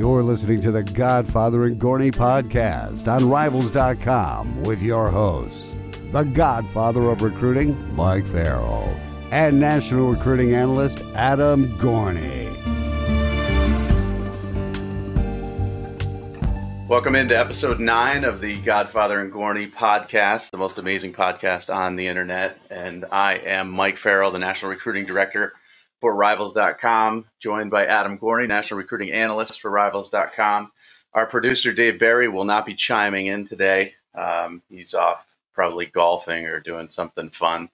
[0.00, 5.76] You're listening to the Godfather and Gorney podcast on Rivals.com with your hosts,
[6.10, 8.88] the Godfather of Recruiting, Mike Farrell,
[9.30, 12.48] and National Recruiting Analyst Adam Gorney.
[16.88, 21.96] Welcome into episode nine of the Godfather and Gorney podcast, the most amazing podcast on
[21.96, 22.56] the internet.
[22.70, 25.52] And I am Mike Farrell, the National Recruiting Director
[26.00, 30.72] for Rivals.com, joined by Adam Gorney, National Recruiting Analyst for Rivals.com.
[31.12, 33.94] Our producer, Dave Barry, will not be chiming in today.
[34.14, 35.24] Um, he's off
[35.54, 37.68] probably golfing or doing something fun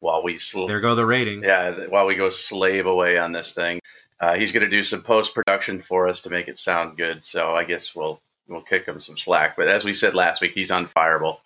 [0.00, 1.46] while we sl- there go the ratings.
[1.46, 3.80] Yeah, while we go slave away on this thing.
[4.20, 7.24] Uh, he's going to do some post production for us to make it sound good.
[7.24, 9.56] So I guess we'll we'll kick him some slack.
[9.56, 11.38] But as we said last week, he's unfireable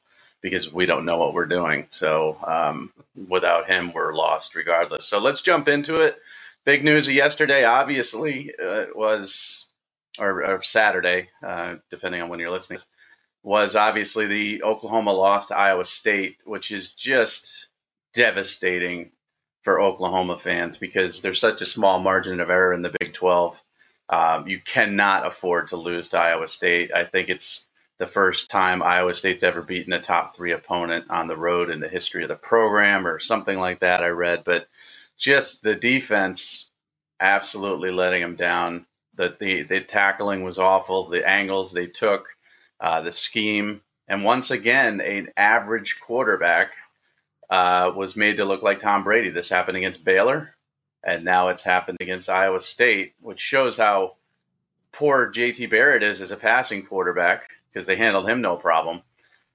[0.45, 1.89] because we don't know what we're doing.
[1.93, 2.93] So um,
[3.31, 5.07] without him, we're lost regardless.
[5.07, 6.19] So let's jump into it.
[6.67, 9.67] Big news of yesterday, obviously, uh, was
[10.21, 12.81] or, or Saturday, uh, depending on when you're listening,
[13.45, 17.69] was obviously the Oklahoma loss to Iowa State, which is just
[18.15, 19.13] devastating
[19.65, 23.57] for Oklahoma fans because there's such a small margin of error in the Big 12
[24.11, 26.93] um, you cannot afford to lose to Iowa State.
[26.95, 27.65] I think it's
[27.99, 31.81] the first time Iowa State's ever beaten a top three opponent on the road in
[31.81, 34.03] the history of the program, or something like that.
[34.03, 34.67] I read, but
[35.19, 36.67] just the defense
[37.21, 38.87] absolutely letting them down.
[39.15, 41.09] The the, the tackling was awful.
[41.09, 42.27] The angles they took,
[42.81, 46.73] uh, the scheme, and once again, an average quarterback
[47.51, 49.31] uh, was made to look like Tom Brady.
[49.31, 50.55] This happened against Baylor
[51.05, 54.17] and now it's happened against Iowa State, which shows how
[54.93, 59.03] poor JT Barrett is as a passing quarterback because they handled him no problem.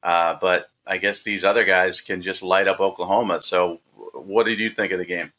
[0.04, 3.42] Uh, but I guess these other guys can just light up Oklahoma.
[3.42, 3.80] So,
[4.14, 5.32] what did you think of the game?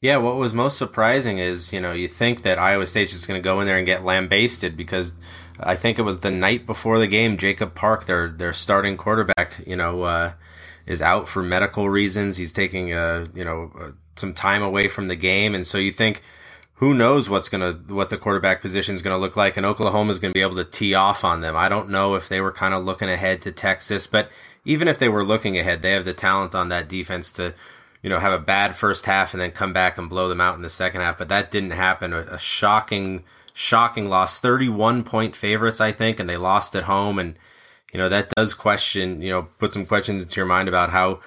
[0.00, 3.40] Yeah, what was most surprising is, you know, you think that Iowa State's just going
[3.40, 5.12] to go in there and get lambasted because
[5.58, 9.62] I think it was the night before the game, Jacob Park, their their starting quarterback,
[9.66, 10.32] you know, uh,
[10.86, 12.38] is out for medical reasons.
[12.38, 16.22] He's taking a, you know, some time away from the game, and so you think
[16.80, 20.18] who knows what's gonna what the quarterback position is gonna look like, and Oklahoma is
[20.18, 21.54] gonna be able to tee off on them.
[21.54, 24.30] I don't know if they were kind of looking ahead to Texas, but
[24.64, 27.52] even if they were looking ahead, they have the talent on that defense to
[28.02, 30.56] you know have a bad first half and then come back and blow them out
[30.56, 31.18] in the second half.
[31.18, 32.14] But that didn't happen.
[32.14, 34.38] A, a shocking, shocking loss.
[34.38, 37.38] Thirty-one point favorites, I think, and they lost at home, and
[37.92, 41.20] you know that does question you know put some questions into your mind about how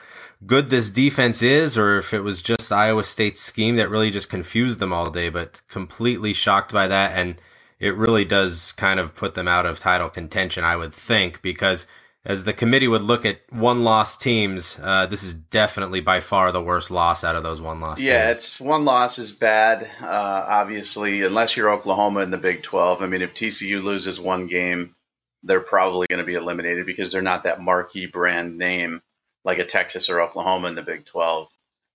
[0.45, 4.29] good this defense is, or if it was just Iowa State's scheme that really just
[4.29, 5.29] confused them all day.
[5.29, 7.35] But completely shocked by that, and
[7.79, 11.85] it really does kind of put them out of title contention, I would think, because
[12.25, 16.51] as the committee would look at one loss teams, uh, this is definitely by far
[16.51, 18.37] the worst loss out of those one loss yeah, teams.
[18.37, 23.01] it's one loss is bad, uh, obviously, unless you're Oklahoma in the Big 12.
[23.01, 24.95] I mean, if TCU loses one game,
[25.43, 29.01] they're probably going to be eliminated because they're not that marquee brand name
[29.43, 31.47] like a Texas or Oklahoma in the Big 12.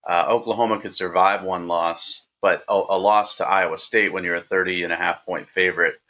[0.09, 4.37] Uh, Oklahoma could survive one loss, but a, a, loss to Iowa State when you're
[4.37, 6.01] a 30 and a half point favorite,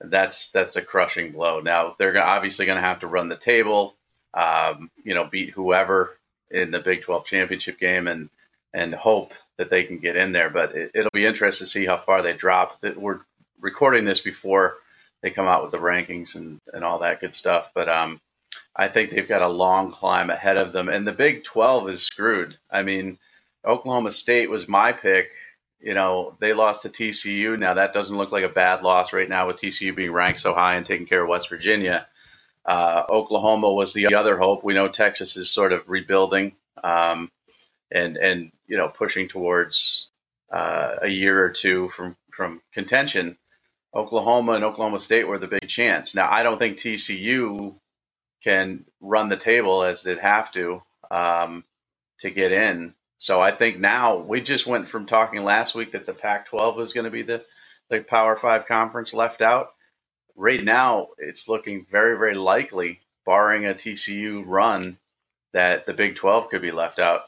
[0.00, 1.60] that's that's a crushing blow.
[1.60, 3.94] Now they're obviously going to have to run the table,
[4.34, 6.18] um, you know, beat whoever
[6.50, 8.28] in the Big 12 championship game and
[8.74, 10.50] and hope that they can get in there.
[10.50, 12.82] But it, will be interesting to see how far they drop.
[12.96, 13.20] We're
[13.60, 14.76] recording this before
[15.22, 17.70] they come out with the rankings and, and all that good stuff.
[17.74, 18.20] But um,
[18.74, 20.88] I think they've got a long climb ahead of them.
[20.88, 22.58] And the Big 12 is screwed.
[22.70, 23.18] I mean,
[23.64, 25.30] Oklahoma State was my pick.
[25.80, 27.58] You know, they lost to TCU.
[27.58, 30.54] Now, that doesn't look like a bad loss right now with TCU being ranked so
[30.54, 32.06] high and taking care of West Virginia.
[32.64, 34.64] Uh, Oklahoma was the other hope.
[34.64, 37.30] We know Texas is sort of rebuilding um,
[37.90, 40.08] and, and, you know, pushing towards
[40.52, 43.36] uh, a year or two from, from contention.
[43.94, 46.14] Oklahoma and Oklahoma State were the big chance.
[46.14, 47.74] Now, I don't think TCU
[48.46, 50.80] can run the table as they'd have to
[51.10, 51.64] um,
[52.20, 52.94] to get in.
[53.18, 56.92] So I think now we just went from talking last week that the Pac-12 was
[56.92, 57.44] going to be the
[57.90, 59.70] the Power Five conference left out.
[60.36, 64.98] Right now, it's looking very, very likely, barring a TCU run,
[65.52, 67.22] that the Big 12 could be left out.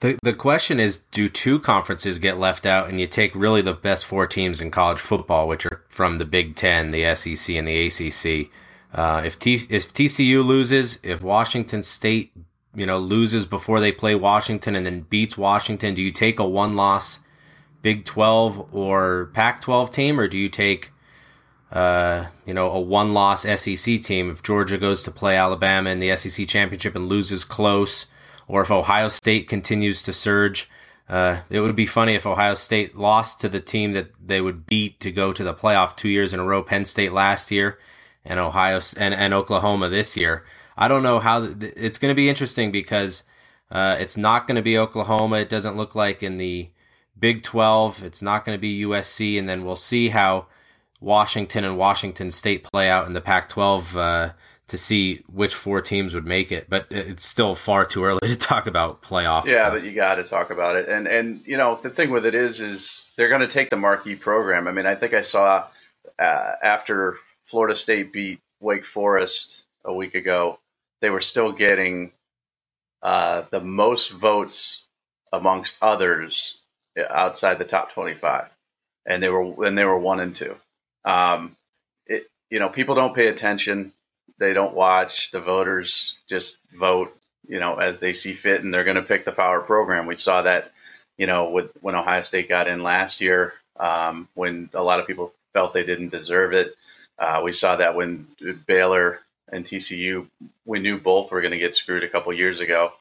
[0.00, 3.72] The the question is, do two conferences get left out, and you take really the
[3.72, 7.66] best four teams in college football, which are from the Big Ten, the SEC, and
[7.66, 8.50] the ACC?
[8.92, 12.32] Uh, if T- if TCU loses, if Washington State
[12.74, 16.46] you know loses before they play Washington and then beats Washington, do you take a
[16.46, 17.20] one loss
[17.82, 20.92] Big Twelve or Pac twelve team, or do you take
[21.72, 25.98] uh, you know a one loss SEC team if Georgia goes to play Alabama in
[25.98, 28.06] the SEC championship and loses close,
[28.48, 30.70] or if Ohio State continues to surge?
[31.08, 34.66] uh, it would be funny if Ohio State lost to the team that they would
[34.66, 36.62] beat to go to the playoff two years in a row.
[36.62, 37.78] Penn State last year,
[38.26, 40.44] and Ohio and, and Oklahoma this year.
[40.76, 43.24] I don't know how it's going to be interesting because
[43.70, 45.38] uh, it's not going to be Oklahoma.
[45.38, 46.68] It doesn't look like in the
[47.18, 48.04] Big 12.
[48.04, 50.46] It's not going to be USC, and then we'll see how
[51.00, 54.32] Washington and Washington State play out in the Pac 12 uh,
[54.68, 56.68] to see which four teams would make it.
[56.68, 59.46] But it's still far too early to talk about playoffs.
[59.46, 59.72] Yeah, stuff.
[59.74, 60.88] but you got to talk about it.
[60.88, 63.76] And and you know the thing with it is is they're going to take the
[63.76, 64.68] marquee program.
[64.68, 65.66] I mean, I think I saw
[66.18, 70.58] uh, after Florida State beat Wake Forest a week ago,
[71.00, 72.12] they were still getting
[73.02, 74.82] uh, the most votes
[75.32, 76.58] amongst others
[77.10, 78.48] outside the top 25
[79.06, 80.56] and they were and they were one and two
[81.04, 81.56] um,
[82.06, 83.92] it, you know people don't pay attention
[84.38, 85.30] they don't watch.
[85.30, 87.16] The voters just vote,
[87.48, 90.06] you know, as they see fit, and they're going to pick the power program.
[90.06, 90.72] We saw that,
[91.18, 95.06] you know, with when Ohio State got in last year, um, when a lot of
[95.06, 96.74] people felt they didn't deserve it.
[97.18, 98.26] Uh, we saw that when
[98.66, 99.20] Baylor
[99.50, 100.28] and TCU,
[100.64, 102.92] we knew both were going to get screwed a couple years ago.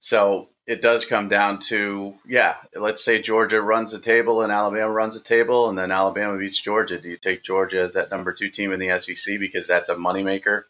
[0.00, 4.90] So it does come down to, yeah, let's say Georgia runs the table and Alabama
[4.90, 7.00] runs the table, and then Alabama beats Georgia.
[7.00, 9.94] Do you take Georgia as that number two team in the SEC because that's a
[9.94, 10.64] moneymaker?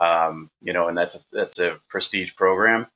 [0.00, 2.86] um, you know, and that's a, that's a prestige program,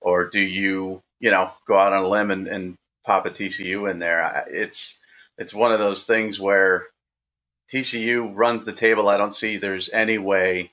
[0.00, 3.90] or do you, you know, go out on a limb and, and pop a TCU
[3.90, 4.44] in there?
[4.48, 4.98] It's
[5.38, 6.86] it's one of those things where
[7.72, 9.08] TCU runs the table.
[9.08, 10.72] I don't see there's any way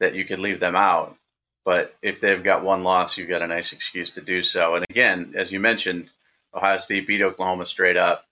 [0.00, 1.16] that you could leave them out.
[1.64, 4.74] But if they've got one loss, you've got a nice excuse to do so.
[4.74, 6.10] And again, as you mentioned,
[6.54, 8.24] Ohio State beat Oklahoma straight up.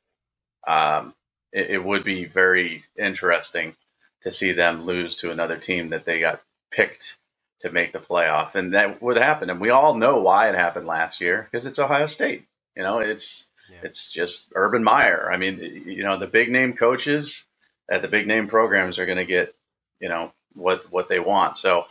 [0.67, 1.15] Um,
[1.53, 3.77] it, it would be very interesting
[4.23, 7.17] to see them lose to another team that they got picked
[7.61, 9.51] to make the playoff, and that would happen.
[9.51, 12.47] And we all know why it happened last year because it's Ohio State.
[12.77, 13.81] You know, it's yeah.
[13.83, 15.31] it's just Urban Meyer.
[15.31, 17.45] I mean, you know, the big name coaches
[17.90, 19.54] at the big name programs are going to get
[20.00, 21.58] you know what what they want.
[21.58, 21.84] So,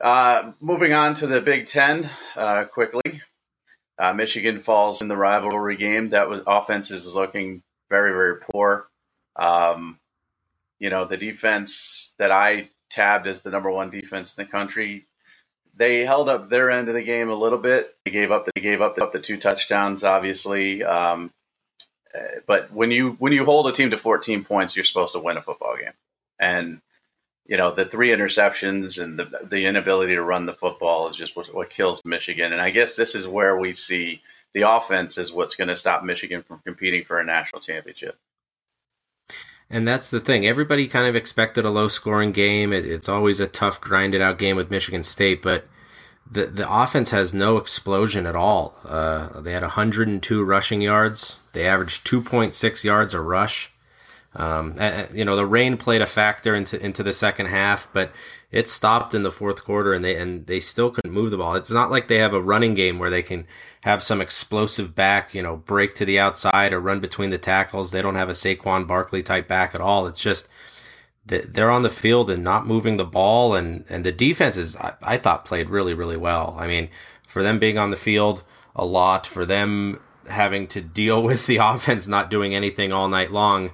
[0.00, 3.22] uh, moving on to the Big Ten uh, quickly.
[3.98, 6.10] Uh, Michigan falls in the rivalry game.
[6.10, 8.88] That was offense is looking very very poor.
[9.36, 9.98] Um,
[10.78, 15.06] you know, the defense that I tabbed as the number one defense in the country.
[15.76, 17.94] They held up their end of the game a little bit.
[18.04, 18.46] They gave up.
[18.52, 20.82] They gave up the, up the two touchdowns, obviously.
[20.82, 21.28] Um, uh,
[22.46, 25.36] but when you when you hold a team to 14 points, you're supposed to win
[25.36, 25.92] a football game.
[26.38, 26.80] And
[27.46, 31.34] you know the three interceptions and the the inability to run the football is just
[31.36, 32.52] what, what kills Michigan.
[32.52, 34.22] And I guess this is where we see
[34.54, 38.16] the offense is what's going to stop Michigan from competing for a national championship.
[39.70, 40.46] And that's the thing.
[40.46, 42.72] Everybody kind of expected a low scoring game.
[42.72, 45.66] It, it's always a tough, grinded out game with Michigan State, but
[46.30, 48.74] the the offense has no explosion at all.
[48.84, 51.40] Uh, they had 102 rushing yards.
[51.52, 53.72] They averaged 2.6 yards a rush.
[54.34, 58.12] Um, and, you know, the rain played a factor into into the second half, but
[58.50, 61.54] it stopped in the fourth quarter, and they and they still couldn't move the ball.
[61.54, 63.46] It's not like they have a running game where they can
[63.84, 67.90] have some explosive back, you know, break to the outside or run between the tackles.
[67.90, 70.06] They don't have a Saquon Barkley type back at all.
[70.06, 70.48] It's just
[71.28, 75.16] they're on the field and not moving the ball, and and the defenses I, I
[75.18, 76.56] thought played really really well.
[76.58, 76.88] I mean,
[77.26, 78.42] for them being on the field
[78.74, 83.32] a lot, for them having to deal with the offense not doing anything all night
[83.32, 83.72] long.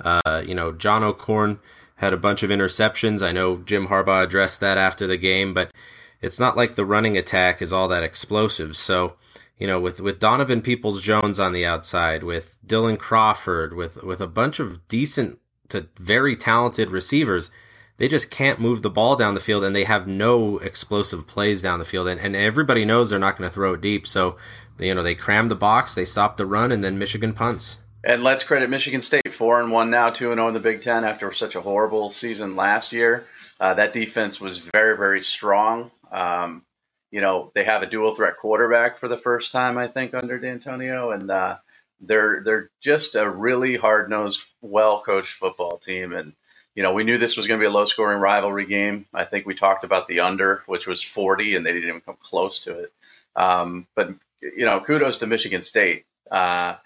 [0.00, 1.58] Uh, you know, John O'Korn
[1.96, 3.22] had a bunch of interceptions.
[3.22, 5.72] I know Jim Harbaugh addressed that after the game, but
[6.20, 8.76] it's not like the running attack is all that explosive.
[8.76, 9.16] So,
[9.58, 14.20] you know, with, with Donovan Peoples Jones on the outside, with Dylan Crawford, with, with
[14.20, 17.50] a bunch of decent to very talented receivers,
[17.98, 21.60] they just can't move the ball down the field and they have no explosive plays
[21.60, 22.08] down the field.
[22.08, 24.06] And, and everybody knows they're not going to throw it deep.
[24.06, 24.36] So,
[24.78, 27.78] you know, they cram the box, they stop the run, and then Michigan punts.
[28.04, 30.60] And let's credit Michigan State, four and one now, two and zero oh in the
[30.60, 33.26] Big Ten after such a horrible season last year.
[33.60, 35.90] Uh, that defense was very, very strong.
[36.12, 36.62] Um,
[37.10, 40.38] you know, they have a dual threat quarterback for the first time, I think, under
[40.38, 41.56] D'Antonio, and uh,
[42.00, 46.12] they're they're just a really hard nosed, well coached football team.
[46.12, 46.32] And
[46.74, 49.06] you know, we knew this was going to be a low scoring rivalry game.
[49.14, 52.18] I think we talked about the under, which was 40, and they didn't even come
[52.22, 52.92] close to it.
[53.36, 54.10] Um, but
[54.42, 56.06] you know, kudos to Michigan State.
[56.30, 56.76] Uh,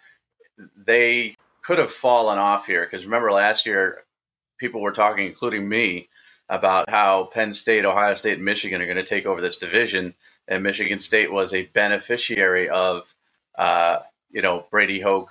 [0.87, 4.04] they could have fallen off here because remember last year,
[4.59, 6.09] people were talking, including me,
[6.49, 10.14] about how Penn State, Ohio State, and Michigan are going to take over this division,
[10.49, 13.04] and Michigan State was a beneficiary of,
[13.59, 14.00] uh,
[14.33, 15.31] you know, Brady Hoke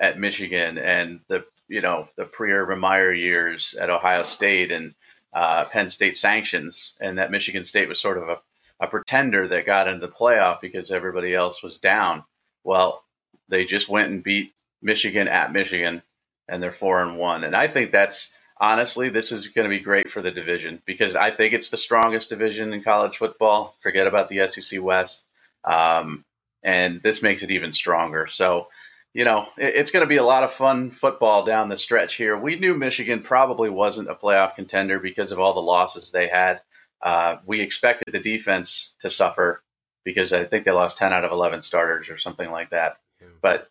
[0.00, 4.94] at Michigan and the, you know, the pre-Urban Meyer years at Ohio State and
[5.32, 8.38] uh, Penn State sanctions, and that Michigan State was sort of a,
[8.80, 12.24] a pretender that got into the playoff because everybody else was down.
[12.64, 13.04] Well,
[13.48, 14.52] They just went and beat
[14.82, 16.02] Michigan at Michigan,
[16.48, 17.44] and they're four and one.
[17.44, 18.28] And I think that's
[18.60, 21.76] honestly, this is going to be great for the division because I think it's the
[21.76, 23.76] strongest division in college football.
[23.82, 25.22] Forget about the SEC West,
[25.64, 26.24] um,
[26.62, 28.26] and this makes it even stronger.
[28.30, 28.68] So.
[29.12, 32.14] You know, it, it's going to be a lot of fun football down the stretch
[32.14, 32.38] here.
[32.38, 36.60] We knew Michigan probably wasn't a playoff contender because of all the losses they had.
[37.02, 39.62] Uh, we expected the defense to suffer
[40.04, 42.98] because I think they lost 10 out of 11 starters or something like that.
[43.20, 43.28] Yeah.
[43.42, 43.70] But,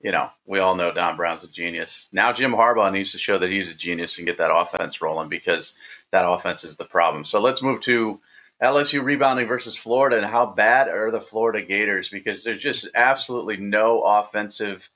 [0.00, 2.06] you know, we all know Don Brown's a genius.
[2.12, 5.28] Now Jim Harbaugh needs to show that he's a genius and get that offense rolling
[5.28, 5.74] because
[6.12, 7.24] that offense is the problem.
[7.24, 8.20] So let's move to
[8.62, 13.56] LSU rebounding versus Florida and how bad are the Florida Gators because there's just absolutely
[13.56, 14.88] no offensive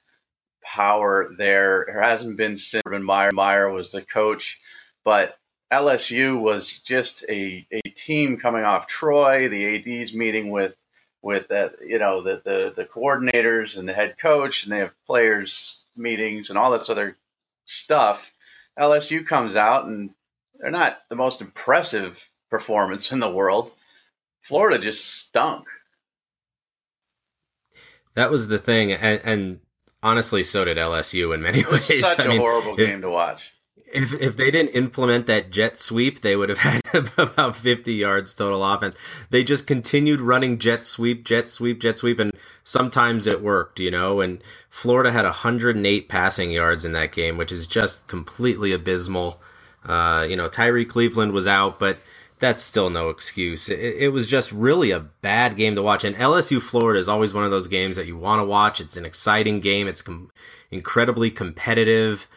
[0.62, 1.84] power there.
[1.86, 3.30] There hasn't been since Urban Meyer.
[3.32, 4.60] Meyer was the coach,
[5.04, 5.36] but
[5.72, 9.48] LSU was just a, a team coming off Troy.
[9.48, 10.74] The AD's meeting with
[11.20, 14.92] with that you know the, the the coordinators and the head coach, and they have
[15.06, 17.16] players meetings and all this other
[17.64, 18.30] stuff.
[18.78, 20.10] LSU comes out and
[20.58, 22.18] they're not the most impressive
[22.50, 23.72] performance in the world.
[24.42, 25.66] Florida just stunk.
[28.14, 29.60] That was the thing, and, and
[30.02, 32.00] honestly, so did LSU in many ways.
[32.00, 33.52] Such I a mean, horrible game to watch
[33.92, 36.82] if if they didn't implement that jet sweep, they would have had
[37.16, 38.96] about 50 yards total offense.
[39.30, 42.32] They just continued running jet sweep, jet sweep, jet sweep, and
[42.64, 44.20] sometimes it worked, you know.
[44.20, 49.40] And Florida had 108 passing yards in that game, which is just completely abysmal.
[49.84, 51.98] Uh, you know, Tyree Cleveland was out, but
[52.40, 53.68] that's still no excuse.
[53.68, 56.04] It, it, was just really a bad game to watch.
[56.04, 58.80] And LSU Florida is always one of those games that you want to watch.
[58.80, 59.88] It's an exciting game.
[59.88, 60.30] It's com-
[60.70, 62.28] incredibly competitive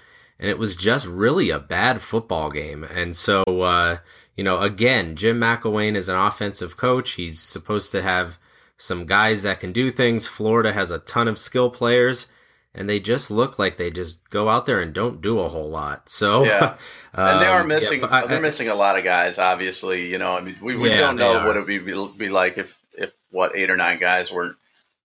[0.42, 2.84] and it was just really a bad football game.
[2.84, 4.00] And so, uh,
[4.36, 7.12] you know, again, Jim McElwain is an offensive coach.
[7.12, 8.40] He's supposed to have
[8.76, 10.26] some guys that can do things.
[10.26, 12.26] Florida has a ton of skill players,
[12.74, 15.70] and they just look like they just go out there and don't do a whole
[15.70, 16.10] lot.
[16.10, 16.76] So, yeah,
[17.14, 18.02] and they are um, missing.
[18.02, 19.38] Yeah, I, they're missing a lot of guys.
[19.38, 22.30] Obviously, you know, I mean, we, we yeah, don't know what it would be, be
[22.30, 24.56] like if if what eight or nine guys weren't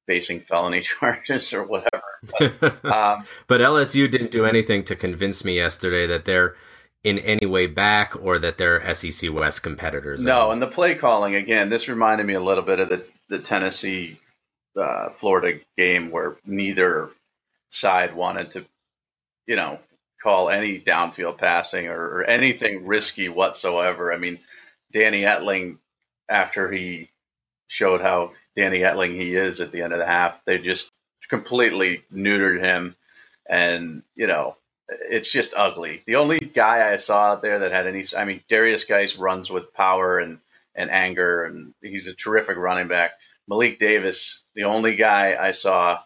[0.06, 2.02] facing felony charges or whatever.
[2.38, 6.54] But, um, but LSU didn't do anything to convince me yesterday that they're
[7.04, 10.24] in any way back or that they're SEC West competitors.
[10.24, 11.68] No, and the play calling again.
[11.68, 14.20] This reminded me a little bit of the the Tennessee
[14.80, 17.10] uh, Florida game where neither
[17.70, 18.66] side wanted to,
[19.46, 19.78] you know,
[20.22, 24.12] call any downfield passing or, or anything risky whatsoever.
[24.12, 24.40] I mean,
[24.92, 25.78] Danny Etling,
[26.28, 27.10] after he
[27.68, 30.40] showed how Danny Etling he is at the end of the half.
[30.44, 30.90] They just
[31.28, 32.96] completely neutered him,
[33.48, 34.56] and you know
[34.88, 36.02] it's just ugly.
[36.06, 39.50] The only guy I saw out there that had any, I mean, Darius Guice runs
[39.50, 40.38] with power and
[40.74, 43.12] and anger, and he's a terrific running back.
[43.48, 46.00] Malik Davis, the only guy I saw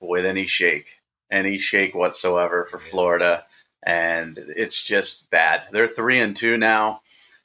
[0.00, 0.86] with any shake,
[1.30, 3.44] any shake whatsoever for Florida,
[3.82, 5.62] and it's just bad.
[5.72, 7.02] They're three and two now,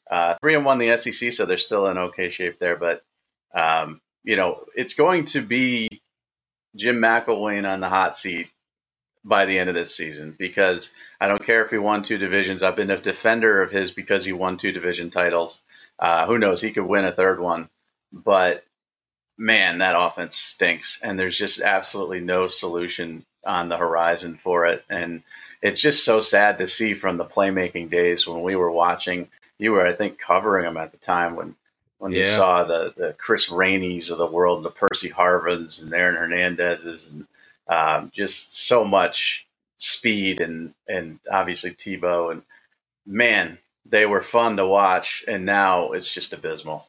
[0.10, 3.04] uh, three and one the SEC, so they're still in okay shape there, but.
[3.54, 5.88] Um, you know, it's going to be
[6.75, 8.50] Jim McElwain on the hot seat
[9.24, 12.63] by the end of this season because I don't care if he won two divisions.
[12.63, 15.62] I've been a defender of his because he won two division titles.
[15.98, 16.62] Uh, who knows?
[16.62, 17.70] He could win a third one,
[18.12, 18.63] but
[19.38, 24.84] man, that offense stinks, and there's just absolutely no solution on the horizon for it.
[24.90, 25.24] And
[25.62, 29.30] it's just so sad to see from the playmaking days when we were watching.
[29.58, 31.56] You were, I think, covering them at the time when
[31.98, 32.20] when yeah.
[32.20, 37.10] you saw the, the Chris Rainey's of the world, the Percy Harvins and Aaron Hernandez's,
[37.10, 37.28] and
[37.68, 39.48] um, just so much
[39.78, 42.42] speed and and obviously Tebow and
[43.06, 46.86] man, they were fun to watch, and now it's just abysmal.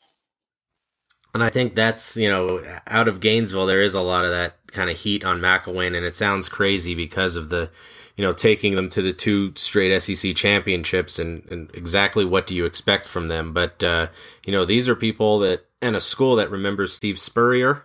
[1.37, 4.55] And I think that's you know out of Gainesville, there is a lot of that
[4.69, 7.71] kind of heat on McElwain, and it sounds crazy because of the
[8.17, 12.57] you know, taking them to the two straight SEC championships and, and exactly what do
[12.57, 13.53] you expect from them.
[13.53, 14.09] But, uh,
[14.47, 17.85] you know, these are people that, and a school that remembers Steve Spurrier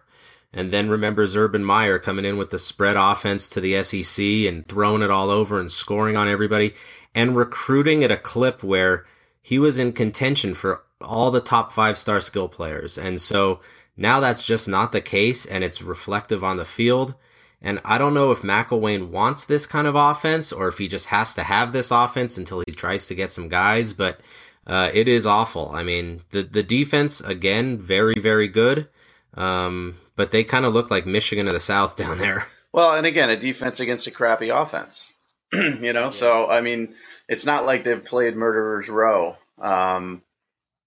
[0.54, 4.66] and then remembers Urban Meyer coming in with the spread offense to the SEC and
[4.68, 6.74] throwing it all over and scoring on everybody
[7.14, 9.06] and recruiting at a clip where
[9.42, 12.98] he was in contention for all the top five star skill players.
[12.98, 13.60] And so
[13.98, 17.16] now that's just not the case and it's reflective on the field.
[17.62, 21.08] And I don't know if McElwain wants this kind of offense or if he just
[21.08, 24.20] has to have this offense until he tries to get some guys, but
[24.66, 25.72] uh, it is awful.
[25.74, 28.88] I mean, the the defense again, very very good,
[29.36, 32.48] um, but they kind of look like Michigan of the South down there.
[32.72, 35.12] Well, and again, a defense against a crappy offense.
[35.54, 36.10] you know, yeah.
[36.10, 36.96] so I mean,
[37.28, 39.36] it's not like they've played murderers row.
[39.60, 40.22] Um,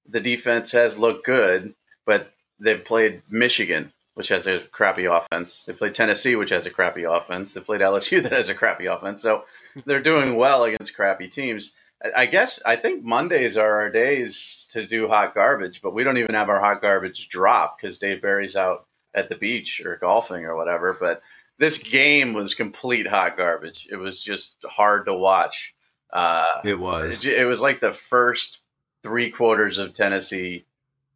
[0.09, 1.75] the defense has looked good,
[2.07, 5.65] but they've played Michigan, which has a crappy offense.
[5.67, 7.55] They played Tennessee, which has a crappy offense.
[7.55, 9.23] They played LSU, that has a crappy offense.
[9.23, 9.45] So
[9.87, 11.73] they're doing well against crappy teams.
[12.15, 16.19] I guess I think Mondays are our days to do hot garbage, but we don't
[16.19, 20.45] even have our hot garbage drop because Dave Barry's out at the beach or golfing
[20.45, 20.93] or whatever.
[20.99, 21.23] But
[21.59, 23.89] this game was complete hot garbage.
[23.91, 25.75] It was just hard to watch.
[26.13, 27.25] Uh, it was.
[27.25, 28.59] It, it was like the first
[29.05, 30.65] three quarters of Tennessee,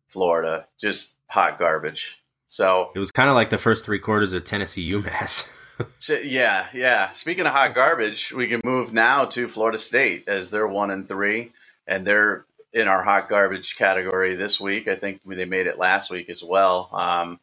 [0.09, 2.23] Florida, just hot garbage.
[2.49, 5.51] So it was kind of like the first three quarters of Tennessee UMass.
[5.99, 7.11] so, yeah, yeah.
[7.11, 11.09] Speaking of hot garbage, we can move now to Florida State as they're one and
[11.09, 11.53] three,
[11.87, 14.87] and they're in our hot garbage category this week.
[14.87, 16.91] I think they made it last week as well.
[16.93, 17.41] Um,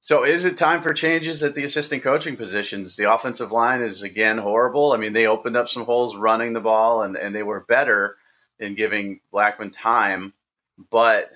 [0.00, 2.94] so is it time for changes at the assistant coaching positions?
[2.94, 4.92] The offensive line is again horrible.
[4.92, 8.16] I mean, they opened up some holes running the ball and, and they were better
[8.58, 10.32] in giving Blackman time.
[10.90, 11.30] But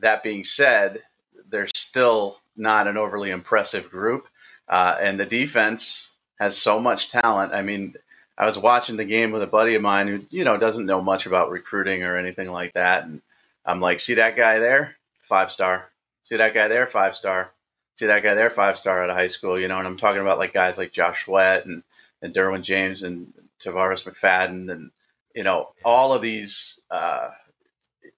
[0.00, 1.02] that being said,
[1.50, 4.26] they're still not an overly impressive group.
[4.68, 7.54] Uh, and the defense has so much talent.
[7.54, 7.94] I mean,
[8.36, 11.00] I was watching the game with a buddy of mine who, you know, doesn't know
[11.00, 13.04] much about recruiting or anything like that.
[13.04, 13.22] And
[13.64, 14.96] I'm like, see that guy there?
[15.28, 15.90] Five star.
[16.24, 16.86] See that guy there?
[16.86, 17.52] Five star
[17.98, 20.20] see that guy there, five star out of high school, you know, and I'm talking
[20.20, 21.82] about like guys like Josh Sweat and,
[22.22, 24.90] and Derwin James and Tarvarus McFadden and,
[25.38, 27.28] you know, all of these, uh,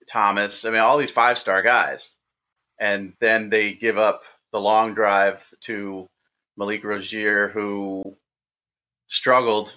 [0.09, 2.13] Thomas, I mean, all these five star guys.
[2.81, 4.23] And then they give up
[4.53, 6.09] the long drive to
[6.57, 8.17] Malik Rosier, who
[9.07, 9.75] struggled,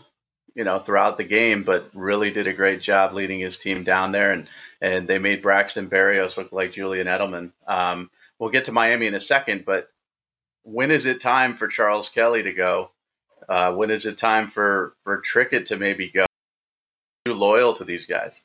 [0.55, 4.13] you know, throughout the game, but really did a great job leading his team down
[4.13, 4.31] there.
[4.31, 4.47] And,
[4.79, 7.51] and they made Braxton Berrios look like Julian Edelman.
[7.67, 8.09] Um,
[8.39, 9.89] we'll get to Miami in a second, but
[10.63, 12.91] when is it time for Charles Kelly to go?
[13.49, 16.23] Uh, when is it time for for Trickett to maybe go?
[17.25, 18.41] Too loyal to these guys.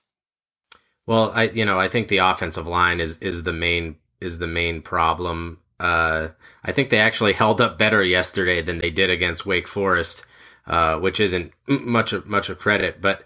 [1.04, 4.46] Well, I you know I think the offensive line is is the main is the
[4.46, 5.58] main problem.
[5.80, 6.28] Uh,
[6.64, 10.24] I think they actually held up better yesterday than they did against Wake Forest,
[10.66, 13.22] uh, which isn't much of, much of credit, but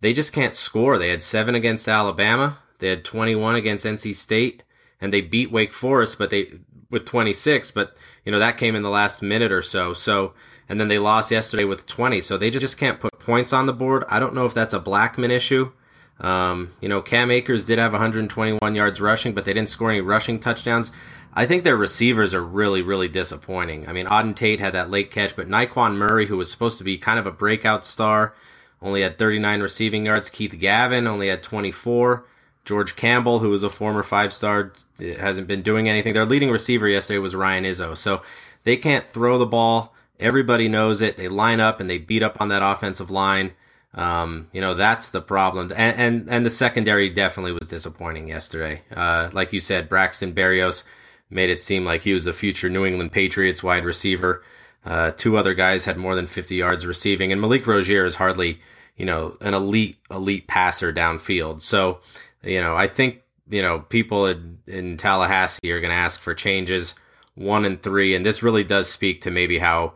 [0.00, 0.98] they just can't score.
[0.98, 4.62] They had seven against Alabama, they had 21 against NC State,
[5.00, 6.52] and they beat Wake Forest, but they
[6.90, 9.92] with 26, but you know that came in the last minute or so.
[9.92, 10.34] So
[10.68, 13.72] and then they lost yesterday with 20, so they just can't put points on the
[13.72, 14.04] board.
[14.08, 15.72] I don't know if that's a Blackman issue.
[16.18, 20.00] Um, you know, Cam Akers did have 121 yards rushing, but they didn't score any
[20.00, 20.90] rushing touchdowns.
[21.34, 23.86] I think their receivers are really, really disappointing.
[23.86, 26.84] I mean, Auden Tate had that late catch, but Nyqwan Murray, who was supposed to
[26.84, 28.34] be kind of a breakout star,
[28.80, 30.30] only had 39 receiving yards.
[30.30, 32.24] Keith Gavin only had 24.
[32.64, 36.14] George Campbell, who was a former five star, hasn't been doing anything.
[36.14, 37.96] Their leading receiver yesterday was Ryan Izzo.
[37.96, 38.22] So
[38.64, 39.94] they can't throw the ball.
[40.18, 41.16] Everybody knows it.
[41.16, 43.52] They line up and they beat up on that offensive line.
[43.94, 45.72] Um, you know, that's the problem.
[45.74, 48.82] And, and, and the secondary definitely was disappointing yesterday.
[48.94, 50.84] Uh, like you said, Braxton Berrios
[51.30, 54.42] made it seem like he was a future New England Patriots wide receiver.
[54.84, 58.60] Uh, two other guys had more than 50 yards receiving, and Malik Rosier is hardly,
[58.96, 61.60] you know, an elite, elite passer downfield.
[61.62, 61.98] So,
[62.42, 66.34] you know, I think you know people in, in Tallahassee are going to ask for
[66.34, 66.94] changes
[67.34, 69.94] one and three, and this really does speak to maybe how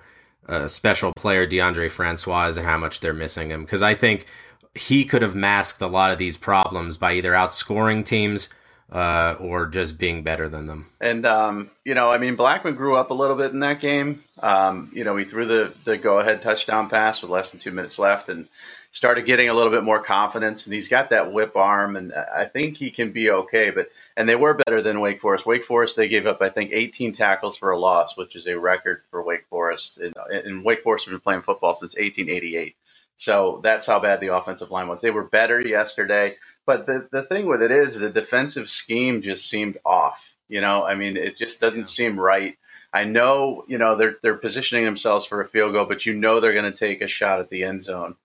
[0.51, 4.27] uh, special player Deondre Francois is and how much they're missing him because I think
[4.75, 8.49] he could have masked a lot of these problems by either outscoring teams
[8.93, 10.87] uh, or just being better than them.
[11.01, 14.25] And um, you know, I mean, Blackman grew up a little bit in that game.
[14.41, 17.71] Um, you know, he threw the the go ahead touchdown pass with less than two
[17.71, 18.49] minutes left, and
[18.92, 20.66] started getting a little bit more confidence.
[20.66, 23.70] And he's got that whip arm, and I think he can be okay.
[23.70, 25.46] But and they were better than Wake Forest.
[25.46, 28.59] Wake Forest they gave up I think 18 tackles for a loss, which is a
[28.59, 29.98] record for Wake Forest.
[29.98, 32.76] And, and Wake Forest has been playing football since 1888.
[33.16, 35.00] So that's how bad the offensive line was.
[35.00, 36.37] They were better yesterday.
[36.66, 40.18] But the, the thing with it is the defensive scheme just seemed off.
[40.48, 42.57] You know, I mean, it just doesn't seem right.
[42.92, 46.40] I know, you know, they're they're positioning themselves for a field goal, but you know
[46.40, 48.16] they're going to take a shot at the end zone.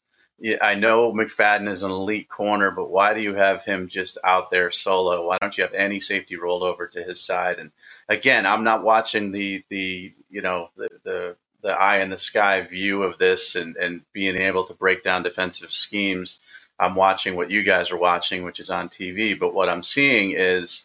[0.62, 4.52] I know McFadden is an elite corner, but why do you have him just out
[4.52, 5.26] there solo?
[5.26, 7.58] Why don't you have any safety rolled over to his side?
[7.58, 7.72] And
[8.10, 12.62] again, I'm not watching the the you know the the, the eye in the sky
[12.62, 16.40] view of this and and being able to break down defensive schemes.
[16.78, 19.40] I'm watching what you guys are watching, which is on TV.
[19.40, 20.84] But what I'm seeing is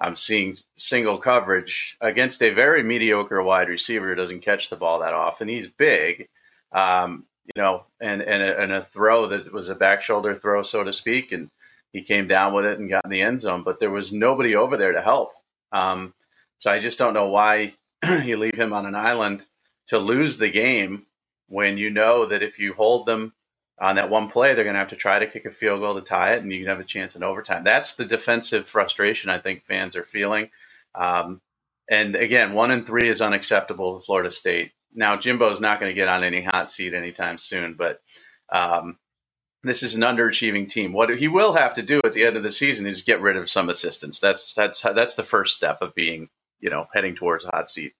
[0.00, 4.98] I'm seeing single coverage against a very mediocre wide receiver who doesn't catch the ball
[5.00, 5.46] that often.
[5.46, 6.28] He's big.
[6.72, 10.62] Um, you know, and and a, and a throw that was a back shoulder throw,
[10.62, 11.50] so to speak, and
[11.92, 13.62] he came down with it and got in the end zone.
[13.62, 15.32] But there was nobody over there to help.
[15.72, 16.14] Um,
[16.58, 17.74] so I just don't know why
[18.24, 19.46] you leave him on an island
[19.88, 21.06] to lose the game
[21.48, 23.32] when you know that if you hold them
[23.80, 25.94] on that one play, they're going to have to try to kick a field goal
[25.94, 27.64] to tie it, and you can have a chance in overtime.
[27.64, 30.50] That's the defensive frustration I think fans are feeling.
[30.94, 31.40] Um,
[31.90, 34.72] And again, one and three is unacceptable to Florida State.
[34.98, 38.00] Now, Jimbo's not going to get on any hot seat anytime soon, but
[38.52, 38.98] um,
[39.62, 40.92] this is an underachieving team.
[40.92, 43.36] What he will have to do at the end of the season is get rid
[43.36, 44.18] of some assistants.
[44.18, 47.92] That's that's that's the first step of being, you know, heading towards a hot seat.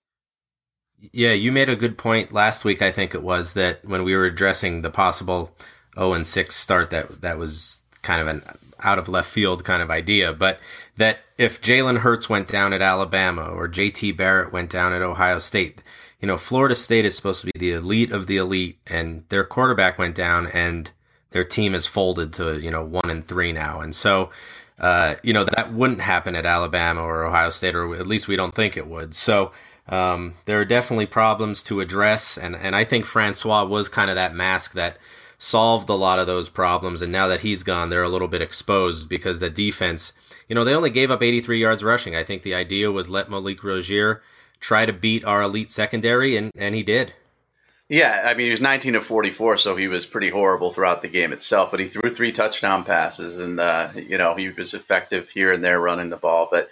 [1.13, 2.83] Yeah, you made a good point last week.
[2.83, 5.57] I think it was that when we were addressing the possible
[5.95, 8.43] 0 and 6 start, that that was kind of an
[8.81, 10.33] out of left field kind of idea.
[10.33, 10.59] But
[10.97, 15.39] that if Jalen Hurts went down at Alabama or JT Barrett went down at Ohio
[15.39, 15.81] State,
[16.21, 19.45] you know, Florida State is supposed to be the elite of the elite, and their
[19.45, 20.91] quarterback went down, and
[21.31, 24.31] their team is folded to you know one and three now, and so.
[24.81, 28.37] Uh, you know that wouldn't happen at Alabama or Ohio State, or at least we
[28.37, 29.13] don't think it would.
[29.13, 29.51] So
[29.89, 34.15] um, there are definitely problems to address, and, and I think Francois was kind of
[34.15, 34.99] that mask that
[35.39, 37.01] solved a lot of those problems.
[37.01, 40.13] And now that he's gone, they're a little bit exposed because the defense,
[40.49, 42.17] you know, they only gave up 83 yards rushing.
[42.17, 44.21] I think the idea was let Malik Rosier
[44.61, 47.13] try to beat our elite secondary, and, and he did.
[47.89, 51.09] Yeah, I mean, he was 19 of 44, so he was pretty horrible throughout the
[51.09, 51.71] game itself.
[51.71, 55.65] But he threw three touchdown passes, and uh, you know he was effective here and
[55.65, 56.49] there running the ball.
[56.51, 56.69] But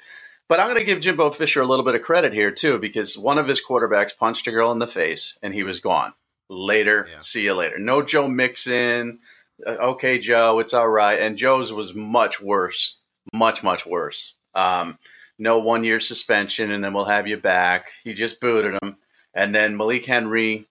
[0.46, 3.16] but I'm going to give Jimbo Fisher a little bit of credit here too, because
[3.16, 6.12] one of his quarterbacks punched a girl in the face, and he was gone.
[6.50, 7.18] Later, yeah.
[7.20, 7.78] see you later.
[7.78, 9.20] No Joe Mixon.
[9.66, 11.18] Uh, okay, Joe, it's all right.
[11.18, 12.98] And Joe's was much worse,
[13.32, 14.34] much much worse.
[14.54, 14.98] Um,
[15.38, 17.86] no one year suspension, and then we'll have you back.
[18.04, 18.96] He just booted him,
[19.34, 20.66] and then Malik Henry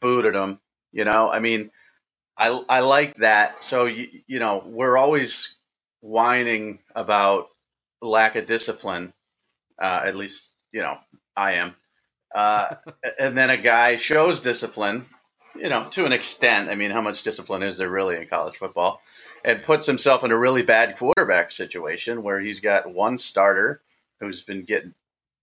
[0.00, 0.60] booted him.
[0.92, 1.70] You know, I mean,
[2.36, 3.62] I I like that.
[3.62, 5.54] So you you know, we're always
[6.00, 7.48] whining about
[8.02, 9.12] lack of discipline.
[9.80, 10.98] Uh, at least you know
[11.36, 11.74] I am.
[12.34, 12.76] Uh,
[13.18, 15.06] and then a guy shows discipline
[15.54, 16.70] you know, to an extent.
[16.70, 19.00] I mean, how much discipline is there really in college football?
[19.44, 23.80] And puts himself in a really bad quarterback situation where he's got one starter
[24.20, 24.94] who's been getting,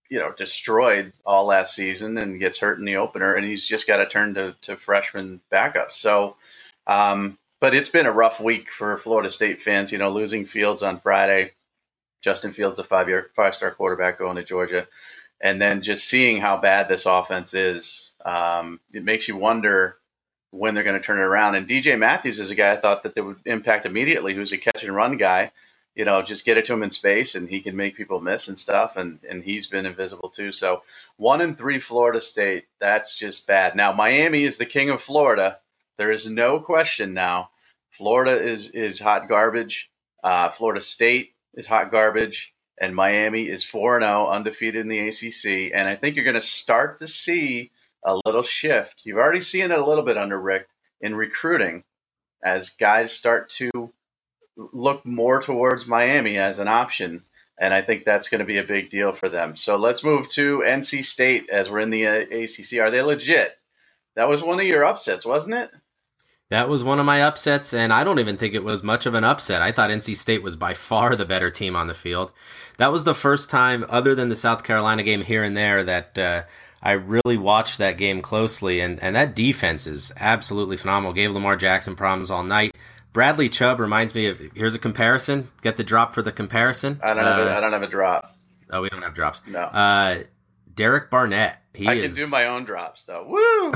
[0.08, 3.86] you know, destroyed all last season and gets hurt in the opener, and he's just
[3.86, 5.94] got to turn to, to freshman backups.
[5.94, 6.36] So,
[6.86, 9.92] um, but it's been a rough week for Florida State fans.
[9.92, 11.52] You know, losing Fields on Friday,
[12.22, 14.86] Justin Fields, a five year, five star quarterback going to Georgia,
[15.40, 19.96] and then just seeing how bad this offense is, um, it makes you wonder
[20.50, 21.54] when they're going to turn it around.
[21.54, 24.58] And DJ Matthews is a guy I thought that they would impact immediately, who's a
[24.58, 25.52] catch and run guy.
[25.98, 28.46] You know, just get it to him in space, and he can make people miss
[28.46, 28.96] and stuff.
[28.96, 30.52] And and he's been invisible too.
[30.52, 30.82] So
[31.16, 32.66] one in three Florida State.
[32.78, 33.74] That's just bad.
[33.74, 35.58] Now Miami is the king of Florida.
[35.96, 37.50] There is no question now.
[37.90, 39.90] Florida is is hot garbage.
[40.22, 44.88] Uh, Florida State is hot garbage, and Miami is four and zero, oh, undefeated in
[44.88, 45.72] the ACC.
[45.74, 47.72] And I think you're going to start to see
[48.04, 49.00] a little shift.
[49.02, 51.82] You've already seen it a little bit under Richt in recruiting
[52.44, 53.92] as guys start to
[54.58, 57.22] look more towards Miami as an option.
[57.60, 59.56] And I think that's going to be a big deal for them.
[59.56, 62.80] So let's move to NC State as we're in the uh, ACC.
[62.80, 63.56] Are they legit?
[64.14, 65.70] That was one of your upsets, wasn't it?
[66.50, 69.14] That was one of my upsets, and I don't even think it was much of
[69.14, 69.60] an upset.
[69.60, 72.32] I thought NC State was by far the better team on the field.
[72.78, 76.18] That was the first time, other than the South Carolina game here and there, that
[76.18, 76.42] uh,
[76.82, 81.12] I really watched that game closely, and, and that defense is absolutely phenomenal.
[81.12, 82.74] Gave Lamar Jackson problems all night.
[83.12, 85.48] Bradley Chubb reminds me of here's a comparison.
[85.62, 87.00] Get the drop for the comparison.
[87.02, 88.36] I don't have a, uh, I don't have a drop.
[88.70, 89.40] Oh, we don't have drops.
[89.46, 89.60] No.
[89.60, 90.22] Uh,
[90.74, 91.62] Derek Barnett.
[91.74, 93.24] He I is, can do my own drops though.
[93.26, 93.72] Woo!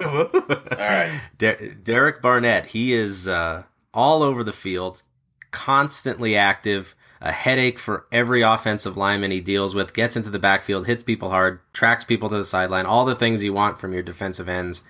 [0.06, 1.20] all right.
[1.38, 2.66] De- Derek Barnett.
[2.66, 5.02] He is uh, all over the field,
[5.50, 10.86] constantly active a headache for every offensive lineman he deals with, gets into the backfield,
[10.86, 14.02] hits people hard, tracks people to the sideline, all the things you want from your
[14.02, 14.82] defensive ends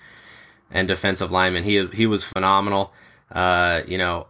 [0.70, 1.64] and defensive linemen.
[1.64, 2.92] He he was phenomenal.
[3.30, 4.26] Uh, you know,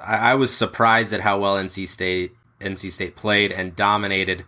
[0.00, 4.44] I, I, was surprised at how well NC State NC State played and dominated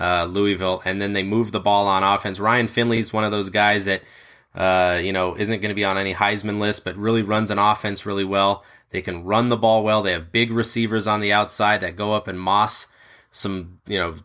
[0.00, 2.38] uh, Louisville, and then they moved the ball on offense.
[2.38, 4.02] Ryan Finley's one of those guys that
[4.54, 7.58] uh, you know isn't going to be on any Heisman list, but really runs an
[7.58, 8.62] offense really well.
[8.94, 10.02] They can run the ball well.
[10.02, 12.86] They have big receivers on the outside that go up and moss
[13.32, 14.18] some, you know,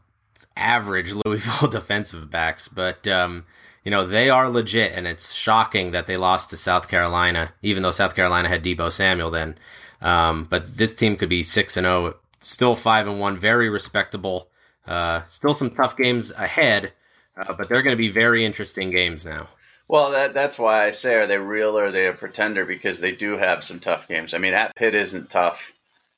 [0.55, 2.67] average Louisville defensive backs.
[2.67, 3.45] But, um,
[3.89, 7.81] you know, they are legit, and it's shocking that they lost to South Carolina, even
[7.81, 9.57] though South Carolina had Deebo Samuel then.
[9.99, 14.47] Um, but this team could be 6 and 0, still 5 and 1, very respectable.
[14.85, 16.93] Uh, still some tough games ahead,
[17.35, 19.47] uh, but they're going to be very interesting games now.
[19.87, 22.65] Well, that, that's why I say, are they real or are they a pretender?
[22.65, 24.35] Because they do have some tough games.
[24.35, 25.59] I mean, at Pitt isn't tough.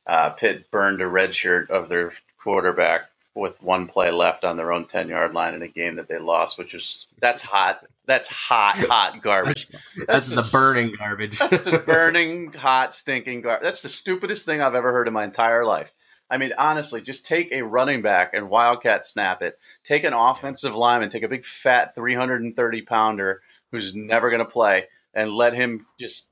[0.05, 2.11] Uh, Pitt burned a red shirt of their
[2.43, 6.07] quarterback with one play left on their own 10 yard line in a game that
[6.07, 7.85] they lost, which is that's hot.
[8.05, 9.69] That's hot, hot garbage.
[9.69, 11.39] That's, that's the, the, burning garbage.
[11.39, 13.63] that's the burning, hot, stinking garbage.
[13.63, 15.89] That's the stupidest thing I've ever heard in my entire life.
[16.29, 19.59] I mean, honestly, just take a running back and wildcat snap it.
[19.83, 23.41] Take an offensive lineman, take a big fat 330 pounder
[23.71, 26.25] who's never going to play, and let him just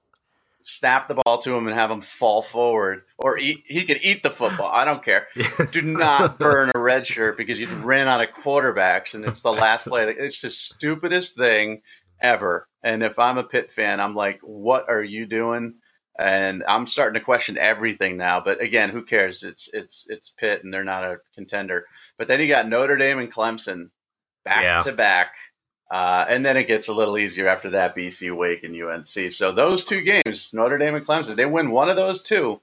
[0.63, 4.23] snap the ball to him and have him fall forward, or eat, he could eat
[4.23, 4.71] the football.
[4.71, 5.27] I don't care.
[5.71, 9.51] Do not burn a red shirt because you ran out of quarterbacks and it's the
[9.51, 10.13] last play.
[10.17, 11.81] It's the stupidest thing
[12.21, 12.67] ever.
[12.83, 15.75] And if I'm a Pitt fan, I'm like, what are you doing?
[16.17, 18.41] And I'm starting to question everything now.
[18.41, 19.43] But again, who cares?
[19.43, 21.85] It's it's it's Pitt, and they're not a contender.
[22.17, 23.89] But then you got Notre Dame and Clemson
[24.43, 24.83] back yeah.
[24.83, 25.31] to back
[25.89, 29.31] uh, and then it gets a little easier after that, BC, Wake, and UNC.
[29.31, 32.61] So those two games, Notre Dame and Clemson, they win one of those two.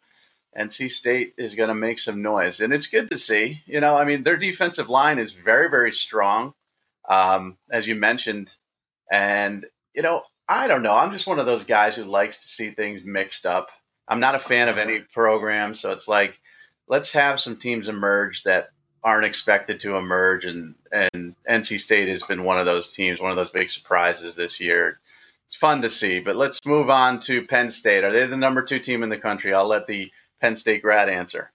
[0.56, 3.62] NC State is going to make some noise, and it's good to see.
[3.66, 6.54] You know, I mean, their defensive line is very, very strong,
[7.08, 8.54] um, as you mentioned,
[9.10, 10.94] and you know, I don't know.
[10.94, 13.68] I'm just one of those guys who likes to see things mixed up.
[14.08, 16.38] I'm not a fan of any program, so it's like
[16.88, 18.70] let's have some teams emerge that
[19.02, 23.30] aren't expected to emerge, and and NC State has been one of those teams, one
[23.30, 24.98] of those big surprises this year.
[25.46, 28.02] It's fun to see, but let's move on to Penn State.
[28.02, 29.54] Are they the number two team in the country?
[29.54, 31.52] I'll let the Penn State grad answer.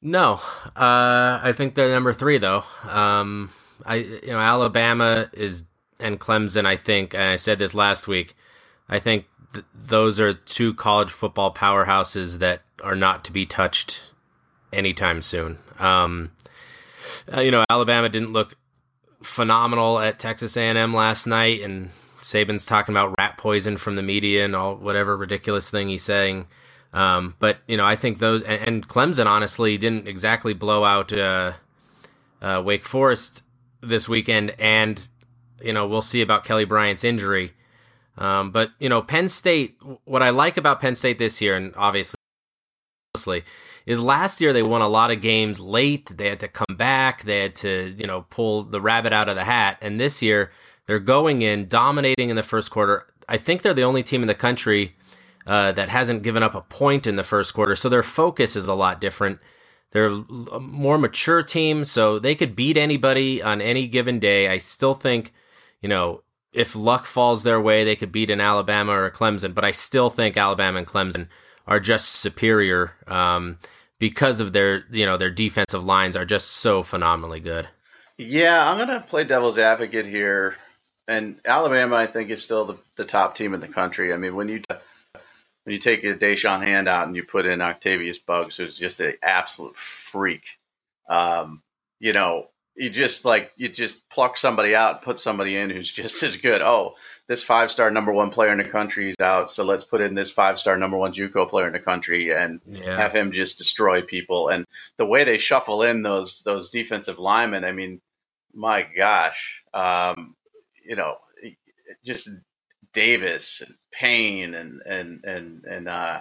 [0.00, 0.34] No,
[0.76, 2.64] uh, I think they're number three though.
[2.88, 3.50] Um,
[3.84, 5.64] I you know Alabama is
[6.00, 6.66] and Clemson.
[6.66, 8.34] I think, and I said this last week.
[8.88, 14.04] I think th- those are two college football powerhouses that are not to be touched
[14.72, 15.58] anytime soon.
[15.78, 16.32] Um,
[17.34, 18.56] uh, you know, Alabama didn't look
[19.22, 24.44] phenomenal at Texas A&M last night, and Saban's talking about rat poison from the media
[24.44, 26.46] and all whatever ridiculous thing he's saying.
[26.92, 31.16] Um, but you know, I think those and, and Clemson honestly didn't exactly blow out
[31.16, 31.52] uh,
[32.40, 33.42] uh, Wake Forest
[33.80, 35.08] this weekend, and
[35.62, 37.52] you know we'll see about Kelly Bryant's injury.
[38.18, 39.76] Um, but you know, Penn State.
[40.04, 42.14] What I like about Penn State this year, and obviously
[43.86, 46.16] is last year they won a lot of games late.
[46.16, 47.24] They had to come back.
[47.24, 49.78] They had to, you know, pull the rabbit out of the hat.
[49.80, 50.50] And this year
[50.86, 53.06] they're going in, dominating in the first quarter.
[53.28, 54.94] I think they're the only team in the country
[55.46, 57.76] uh, that hasn't given up a point in the first quarter.
[57.76, 59.38] So their focus is a lot different.
[59.90, 64.48] They're a more mature team, so they could beat anybody on any given day.
[64.48, 65.34] I still think,
[65.82, 69.54] you know, if luck falls their way, they could beat an Alabama or a Clemson,
[69.54, 71.28] but I still think Alabama and Clemson
[71.66, 73.58] are just superior um,
[73.98, 77.68] because of their you know their defensive lines are just so phenomenally good.
[78.18, 80.56] Yeah, I'm gonna play devil's advocate here,
[81.08, 84.12] and Alabama I think is still the, the top team in the country.
[84.12, 84.62] I mean when you
[85.64, 89.00] when you take a Da'Shawn Hand out and you put in Octavius Buggs, who's just
[89.00, 90.42] an absolute freak,
[91.08, 91.62] um,
[92.00, 96.22] you know, you just like you just pluck somebody out, put somebody in who's just
[96.22, 96.62] as good.
[96.62, 96.94] Oh,
[97.28, 100.14] this five star number one player in the country is out, so let's put in
[100.14, 102.96] this five star number one JUCO player in the country and yeah.
[102.96, 104.48] have him just destroy people.
[104.48, 108.00] And the way they shuffle in those those defensive linemen, I mean,
[108.54, 110.34] my gosh, um,
[110.84, 111.16] you know,
[112.04, 112.28] just
[112.92, 116.20] Davis and Payne and and and and uh,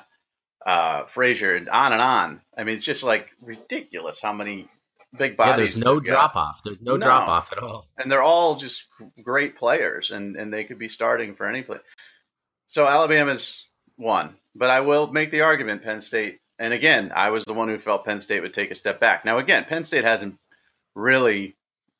[0.65, 2.41] uh, Frazier and on and on.
[2.57, 4.69] I mean, it's just like ridiculous how many
[5.17, 5.51] big bodies.
[5.51, 6.61] Yeah, there's no drop off.
[6.63, 7.87] There's no, no, drop off at all.
[7.97, 8.85] And they're all just
[9.21, 11.77] great players, and, and they could be starting for any play.
[12.67, 13.65] So Alabama's
[13.97, 16.39] one, but I will make the argument Penn State.
[16.59, 19.25] And again, I was the one who felt Penn State would take a step back.
[19.25, 20.37] Now, again, Penn State hasn't
[20.95, 21.55] really,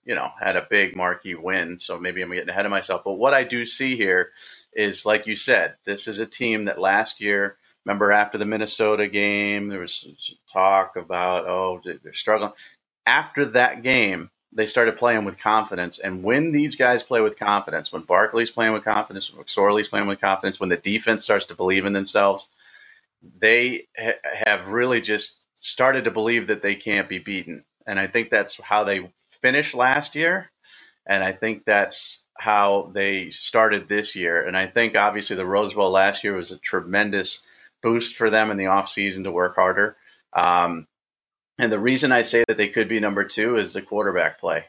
[0.06, 3.02] you know, had a big marquee win, so maybe I'm getting ahead of myself.
[3.04, 4.30] But what I do see here
[4.74, 9.08] is, like you said, this is a team that last year remember after the Minnesota
[9.08, 12.52] game, there was talk about, oh, they're struggling
[13.12, 16.00] after that game, they started playing with confidence.
[16.00, 20.08] And when these guys play with confidence, when Barkley's playing with confidence, when McSorley's playing
[20.08, 22.48] with confidence, when the defense starts to believe in themselves,
[23.40, 27.66] they ha- have really just started to believe that they can't be beaten.
[27.86, 30.50] And I think that's how they finished last year.
[31.06, 34.46] And I think that's how they started this year.
[34.48, 37.40] And I think obviously the Rose Bowl last year was a tremendous
[37.84, 39.98] boost for them in the offseason to work harder.
[40.34, 40.88] Um,
[41.62, 44.66] and the reason I say that they could be number two is the quarterback play.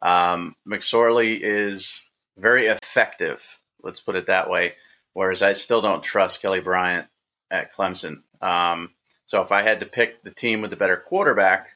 [0.00, 3.40] Um, McSorley is very effective,
[3.82, 4.74] let's put it that way,
[5.12, 7.08] whereas I still don't trust Kelly Bryant
[7.50, 8.22] at Clemson.
[8.40, 8.90] Um,
[9.26, 11.70] so if I had to pick the team with the better quarterback,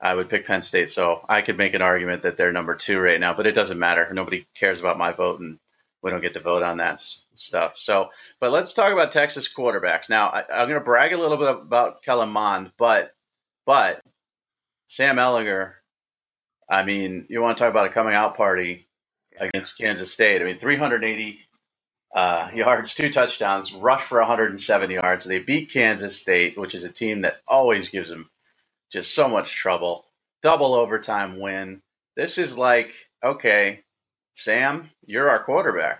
[0.00, 0.90] I would pick Penn State.
[0.90, 3.78] So I could make an argument that they're number two right now, but it doesn't
[3.78, 4.12] matter.
[4.12, 5.60] Nobody cares about my vote, and
[6.02, 7.00] we don't get to vote on that
[7.34, 7.74] stuff.
[7.76, 10.10] So, but let's talk about Texas quarterbacks.
[10.10, 13.14] Now, I, am going to brag a little bit about Kellen Mond, but
[13.68, 14.00] but
[14.86, 15.74] Sam Ehlinger,
[16.70, 18.88] I mean, you want to talk about a coming out party
[19.38, 20.40] against Kansas State.
[20.40, 21.38] I mean, 380
[22.16, 25.26] uh, yards, two touchdowns, rush for 170 yards.
[25.26, 28.30] They beat Kansas State, which is a team that always gives them
[28.90, 30.06] just so much trouble.
[30.42, 31.82] Double overtime win.
[32.16, 32.90] This is like,
[33.22, 33.80] okay,
[34.32, 35.98] Sam, you're our quarterback.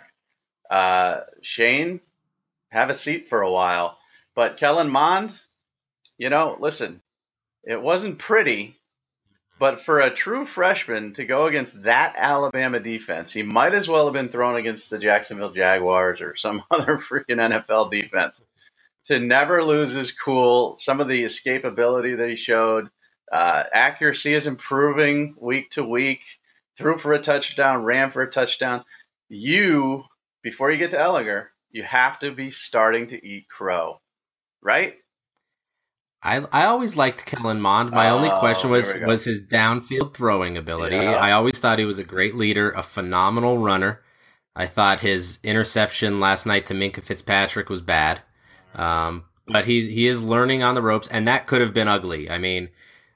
[0.70, 2.00] Uh, Shane,
[2.70, 3.98] have a seat for a while.
[4.35, 5.38] But Kellen Mond,
[6.16, 7.02] you know, listen,
[7.68, 8.76] it wasn't pretty,
[9.61, 14.07] but for a true freshman to go against that Alabama defense, he might as well
[14.07, 18.40] have been thrown against the Jacksonville Jaguars or some other freaking NFL defense.
[19.09, 22.90] To never lose his cool, some of the escapability that he showed,
[23.33, 26.20] uh, accuracy is improving week to week.
[26.78, 28.85] Threw for a touchdown, ran for a touchdown.
[29.28, 30.04] You,
[30.42, 34.00] before you get to Ehlinger, you have to be starting to eat crow,
[34.62, 34.96] right?
[36.22, 37.90] I I always liked Kellen Mond.
[37.90, 39.07] My only Oh, question was here we go.
[39.07, 40.96] was his downfield throwing ability.
[40.96, 41.12] Yeah.
[41.12, 44.02] I always thought he was a great leader, a phenomenal runner.
[44.57, 48.22] I thought his interception last night to Minkah Fitzpatrick was bad,
[48.74, 52.28] um, but he he is learning on the ropes, and that could have been ugly.
[52.28, 52.70] I mean,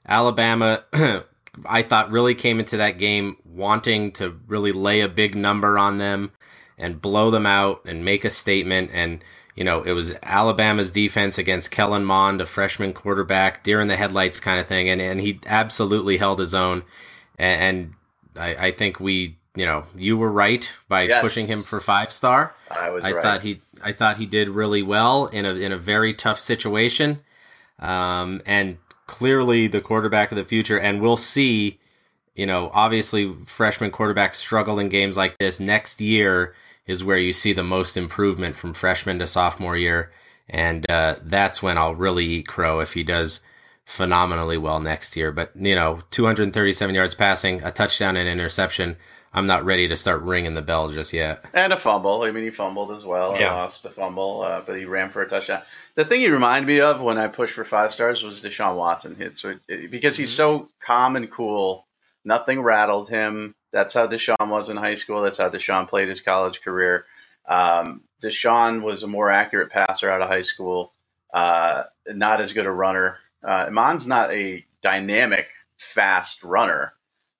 [0.07, 0.83] Alabama,
[1.65, 5.97] I thought really came into that game wanting to really lay a big number on
[5.97, 6.31] them
[6.77, 9.23] and blow them out and make a statement and
[9.55, 13.95] you know, it was Alabama's defense against Kellen Mond, a freshman quarterback, deer in the
[13.95, 16.83] headlights kind of thing, and, and he absolutely held his own.
[17.37, 17.93] And, and
[18.39, 21.21] I, I think we, you know, you were right by Yes.
[21.21, 22.53] pushing him for five star.
[22.71, 23.21] I was I right.
[23.21, 27.19] thought he, I thought he did really well in a in a very tough situation,
[27.79, 30.79] um, and clearly the quarterback of the future.
[30.79, 31.79] And we'll see.
[32.35, 35.59] You know, obviously, freshman quarterbacks struggle in games like this.
[35.59, 40.11] Next year is where you see the most improvement from freshman to sophomore year,
[40.49, 43.41] and uh, that's when I'll really eat crow if he does
[43.85, 45.31] phenomenally well next year.
[45.31, 48.97] But you know, 237 yards passing, a touchdown and interception.
[49.35, 51.43] I'm not ready to start ringing the bell just yet.
[51.55, 52.21] And a fumble.
[52.21, 53.35] I mean, he fumbled as well.
[53.39, 53.53] Yeah.
[53.53, 55.63] Lost a fumble, uh, but he ran for a touchdown.
[55.95, 59.15] The thing he reminded me of when I pushed for five stars was Deshaun Watson
[59.15, 59.37] hit.
[59.37, 61.87] So because he's so calm and cool,
[62.23, 63.55] nothing rattled him.
[63.73, 65.23] That's how Deshaun was in high school.
[65.23, 67.05] That's how Deshaun played his college career.
[67.45, 70.93] Um, Deshaun was a more accurate passer out of high school,
[71.33, 73.17] uh, not as good a runner.
[73.43, 76.93] Uh, Mond's not a dynamic, fast runner.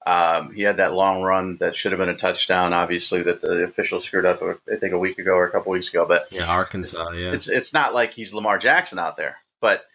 [0.06, 3.64] Um, he had that long run that should have been a touchdown, obviously, that the
[3.64, 6.06] official screwed up, I think, a week ago or a couple weeks ago.
[6.06, 7.12] But Yeah, Arkansas.
[7.12, 9.86] Yeah, it's it's not like he's Lamar Jackson out there, but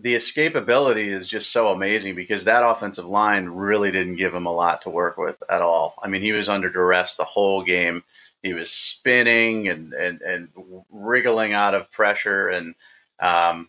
[0.00, 4.52] the escapability is just so amazing because that offensive line really didn't give him a
[4.52, 5.94] lot to work with at all.
[6.02, 8.02] I mean, he was under duress the whole game.
[8.42, 10.48] He was spinning and and and
[10.90, 12.74] wriggling out of pressure, and
[13.20, 13.68] um,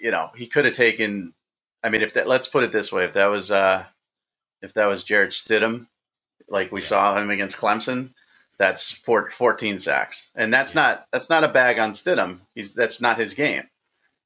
[0.00, 1.32] you know he could have taken.
[1.82, 3.84] I mean, if that let's put it this way, if that was uh,
[4.60, 5.86] if that was Jarrett Stidham,
[6.48, 6.88] like we Yeah.
[6.88, 8.10] saw him against Clemson,
[8.58, 12.40] that's four, 14 sacks, and that's not that's not a bag on Stidham.
[12.54, 13.68] He's that's not his game.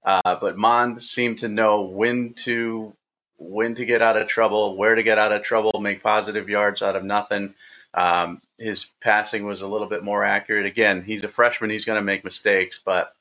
[0.08, 2.94] Uh, but Mond seemed to know when to
[3.36, 6.80] when to get out of trouble, where to get out of trouble, make positive yards
[6.80, 7.52] out of nothing.
[7.92, 10.64] Um, his passing was a little bit more accurate.
[10.64, 13.12] Again, he's a freshman; he's going to make mistakes, but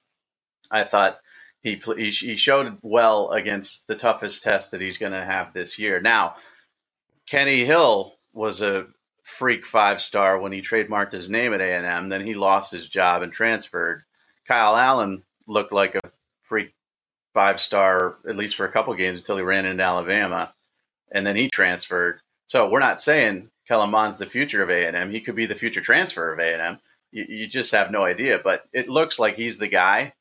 [0.71, 1.19] I thought
[1.61, 5.99] he he showed well against the toughest test that he's going to have this year.
[5.99, 6.37] Now,
[7.29, 8.87] Kenny Hill was a
[9.23, 12.07] freak five star when he trademarked his name at A and M.
[12.07, 14.03] Then he lost his job and transferred.
[14.47, 16.11] Kyle Allen looked like a
[16.43, 16.73] freak
[17.37, 20.51] five star at least for a couple games until he ran into Alabama,
[21.11, 22.19] and then he transferred.
[22.47, 25.11] So we're not saying Kellen Mond's the future of A and M.
[25.11, 26.79] He could be the future transfer of A and M.
[27.11, 28.39] You, you just have no idea.
[28.43, 30.13] But it looks like he's the guy,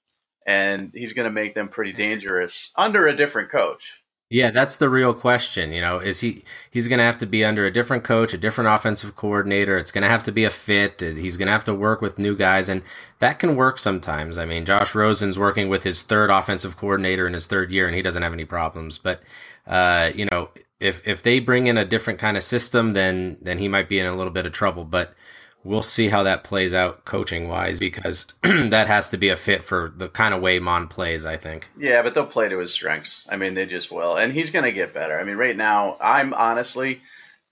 [0.47, 2.03] and he's going to make them pretty mm-hmm.
[2.03, 4.03] dangerous under a different coach.
[4.29, 5.71] Yeah, that's the real question.
[5.71, 8.39] You know, is he he's going to have to be under a different coach, a
[8.39, 9.79] different offensive coordinator.
[9.79, 11.01] It's going to have to be a fit.
[11.01, 12.83] He's going to have to work with new guys, and
[13.21, 14.37] that can work sometimes.
[14.37, 17.95] I mean, Josh Rosen's working with his third offensive coordinator in his third year, and
[17.95, 18.99] he doesn't have any problems.
[18.99, 19.23] But
[19.65, 23.59] uh, you know, if if they bring in a different kind of system, then then
[23.59, 24.85] he might be in a little bit of trouble.
[24.85, 25.15] But
[25.64, 29.64] we'll see how that plays out coaching wise, because that has to be a fit
[29.64, 31.27] for the kind of way Mond plays.
[31.27, 31.69] I think.
[31.79, 33.27] Yeah, but they'll play to his strengths.
[33.29, 35.18] I mean, they just will, and he's going to get better.
[35.18, 37.01] I mean, right now, I'm honestly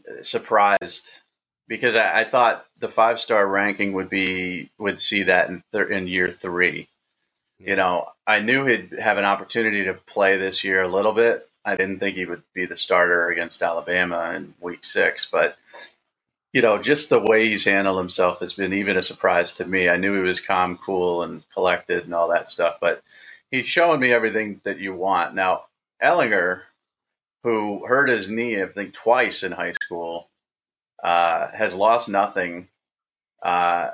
[0.09, 1.11] uh, surprised
[1.69, 5.91] because I, I thought the five star ranking would be would see that in thir-
[5.91, 6.89] in year three.
[7.59, 11.49] You know, I knew he'd have an opportunity to play this year a little bit.
[11.65, 15.57] I didn't think he would be the starter against Alabama in week six, but
[16.55, 19.89] you know, just the way he's handled himself has been even a surprise to me.
[19.89, 23.03] I knew he was calm, cool, and collected and all that stuff, but
[23.51, 25.35] he's showing me everything that you want.
[25.35, 25.65] Now,
[26.03, 26.63] Ehlinger,
[27.43, 30.31] who hurt his knee, I think, twice in high school,
[31.03, 32.69] uh, has lost nothing,
[33.43, 33.91] uh,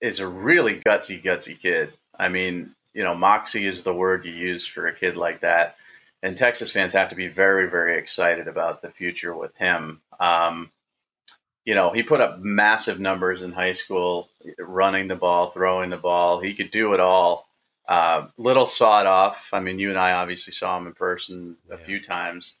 [0.00, 1.92] is a really gutsy, gutsy kid.
[2.18, 5.76] I mean, you know, moxie is the word you use for a kid like that.
[6.22, 10.00] and Texas fans have to be very, very excited about the future with him.
[10.18, 10.70] Um,
[11.64, 15.96] you know, he put up massive numbers in high school, running the ball, throwing the
[15.96, 16.40] ball.
[16.40, 17.48] He could do it all.
[17.88, 19.36] Uh, little sawed off.
[19.52, 21.84] I mean, you and I obviously saw him in person a yeah.
[21.84, 22.54] few times,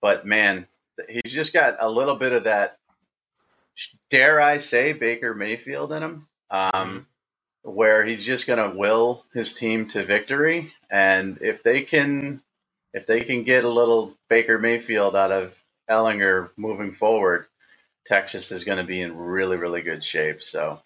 [0.00, 0.66] but man,
[1.08, 2.78] he's just got a little bit of that.
[4.10, 7.70] Dare I say Baker Mayfield in him, um, mm-hmm.
[7.70, 12.40] where he's just going to will his team to victory, and if they can,
[12.94, 15.52] if they can get a little Baker Mayfield out of
[15.90, 17.46] Ehlinger moving forward,
[18.08, 20.42] Texas is going to be in really, really good shape.
[20.42, 20.80] So.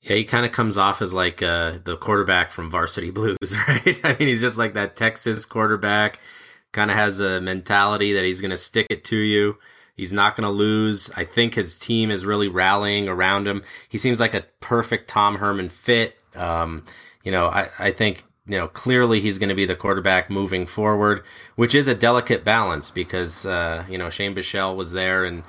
[0.00, 4.00] Yeah, he kind of comes off as like uh, the quarterback from Varsity Blues, right?
[4.04, 6.18] I mean, he's just like that Texas quarterback.
[6.72, 9.56] Kind of has a mentality that he's going to stick it to you.
[9.96, 11.10] He's not going to lose.
[11.16, 13.62] I think his team is really rallying around him.
[13.88, 16.16] He seems like a perfect Tom Herman fit.
[16.34, 16.84] Um,
[17.22, 20.66] you know, I, I think you know, clearly he's going to be the quarterback moving
[20.66, 21.22] forward,
[21.54, 25.44] which is a delicate balance because, uh, you know, Shane Buechele was there and,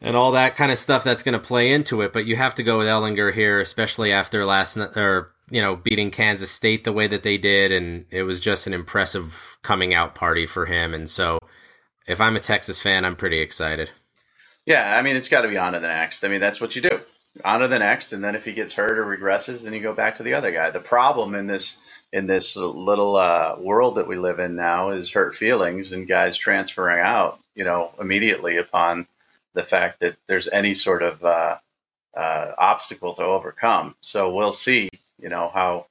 [0.00, 2.12] and all that kind of stuff that's going to play into it.
[2.12, 6.10] But you have to go with Ehlinger here, especially after last or you know beating
[6.10, 10.14] Kansas State the way that they did, and it was just an impressive coming out
[10.14, 10.94] party for him.
[10.94, 11.38] And so,
[12.06, 13.90] if I'm a Texas fan, I'm pretty excited.
[14.64, 16.24] Yeah, I mean it's got to be on to the next.
[16.24, 17.00] I mean that's what you do,
[17.44, 19.94] on to the next, and then if he gets hurt or regresses, then you go
[19.94, 20.70] back to the other guy.
[20.70, 21.76] The problem in this
[22.12, 26.36] in this little uh, world that we live in now is hurt feelings and guys
[26.36, 29.06] transferring out, you know, immediately upon
[29.56, 31.56] the fact that there's any sort of uh,
[32.16, 33.96] uh, obstacle to overcome.
[34.02, 34.90] So we'll see,
[35.20, 35.86] you know, how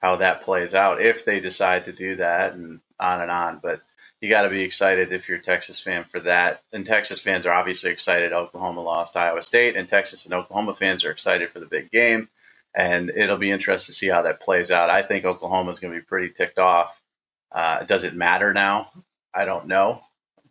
[0.00, 3.60] how that plays out if they decide to do that, and on and on.
[3.62, 3.82] But
[4.20, 6.62] you got to be excited if you're a Texas fan for that.
[6.72, 8.32] And Texas fans are obviously excited.
[8.32, 12.28] Oklahoma lost Iowa State, and Texas and Oklahoma fans are excited for the big game
[12.74, 14.90] and it'll be interesting to see how that plays out.
[14.90, 16.94] I think Oklahoma is going to be pretty ticked off.
[17.50, 18.90] Uh, does it matter now?
[19.34, 20.02] I don't know,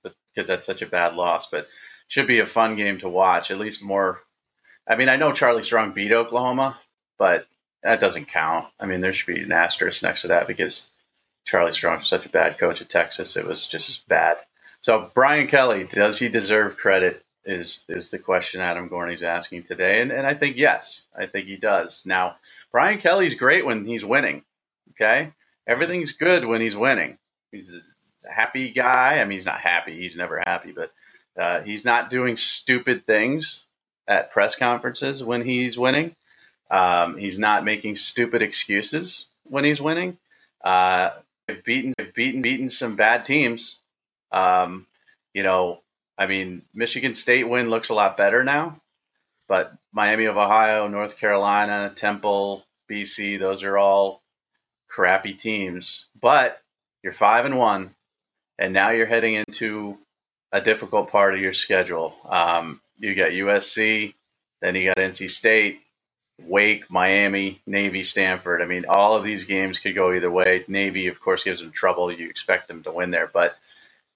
[0.03, 1.47] because that's such a bad loss.
[1.49, 1.68] But
[2.12, 3.51] should be a fun game to watch.
[3.51, 4.20] At least more.
[4.86, 6.78] I mean, I know Charlie Strong beat Oklahoma,
[7.18, 7.47] but
[7.84, 8.68] that doesn't count.
[8.78, 10.88] I mean, there should be an asterisk next to that because
[11.45, 13.38] Charlie Strong is such a bad coach at Texas.
[13.38, 14.36] It was just bad.
[14.82, 20.01] So Brian Kelly, does he deserve credit is is the question Adam Gorney's asking today,
[20.01, 22.03] and and I think yes, I think he does.
[22.05, 22.36] Now,
[22.74, 24.43] Brian Kelly's great when he's winning.
[24.91, 25.32] Okay,
[25.66, 27.18] everything's good when he's winning.
[27.53, 29.22] He's a happy guy.
[29.22, 29.97] I mean, he's not happy.
[29.97, 30.91] He's never happy, but
[31.40, 33.64] uh, he's not doing stupid things
[34.08, 36.16] at press conferences when he's winning.
[36.70, 40.18] Um, he's not making stupid excuses when he's winning.
[40.64, 41.12] Uh,
[41.48, 43.78] they've beaten, they've beaten, beaten some bad teams.
[44.32, 44.88] Um,
[45.34, 45.82] you know,
[46.18, 48.80] I mean, Michigan State win looks a lot better now,
[49.48, 54.22] but Miami of Ohio, North Carolina, Temple, BC, those are all
[54.88, 56.08] crappy teams.
[56.20, 56.62] But
[57.04, 57.96] you're five and one,
[58.60, 59.98] and now you're heading into
[60.52, 62.16] a difficult part of your schedule.
[62.28, 64.14] Um, you got USC,
[64.62, 65.82] then you got NC State,
[66.39, 68.62] Wake, Miami, Navy, Stanford.
[68.62, 70.66] I mean, all of these games could go either way.
[70.68, 72.12] Navy, of course, gives them trouble.
[72.12, 73.56] You expect them to win there, but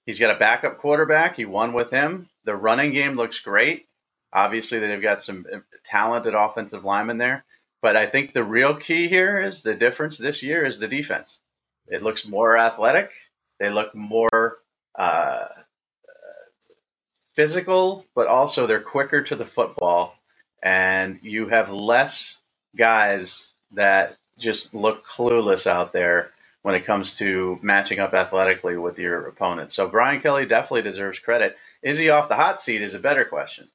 [0.06, 1.36] He's got a backup quarterback.
[1.36, 2.28] He won with him.
[2.44, 3.86] The running game looks great.
[4.32, 7.44] Obviously, they've got some uh, talented offensive linemen there.
[7.82, 11.38] But I think the real key here is the difference this year is the defense.
[11.88, 13.10] It looks more athletic.
[13.58, 14.58] They look more
[14.96, 15.46] uh,
[17.36, 20.16] physical, but also they're quicker to the football.
[20.62, 22.38] And you have less
[22.76, 26.30] guys that just look clueless out there
[26.62, 29.70] when it comes to matching up athletically with your opponent.
[29.70, 31.56] So Brian Kelly definitely deserves credit.
[31.82, 32.82] Is he off the hot seat?
[32.82, 33.68] Is a better question.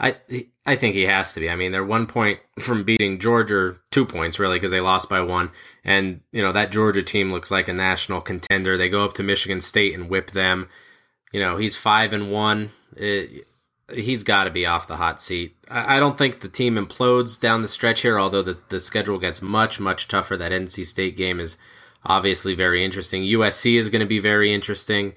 [0.00, 0.16] I
[0.66, 1.50] I think he has to be.
[1.50, 5.20] I mean, they're one point from beating Georgia, two points really, because they lost by
[5.20, 5.50] one.
[5.84, 8.76] And you know that Georgia team looks like a national contender.
[8.76, 10.68] They go up to Michigan State and whip them.
[11.34, 12.70] You know, he's five and one.
[12.96, 13.48] It,
[13.92, 15.56] he's got to be off the hot seat.
[15.68, 19.18] I, I, don't think the team implodes down the stretch here, although the, the schedule
[19.18, 20.36] gets much, much tougher.
[20.36, 21.56] That NC State game is
[22.04, 23.24] obviously very interesting.
[23.24, 25.14] USC is going to be very interesting.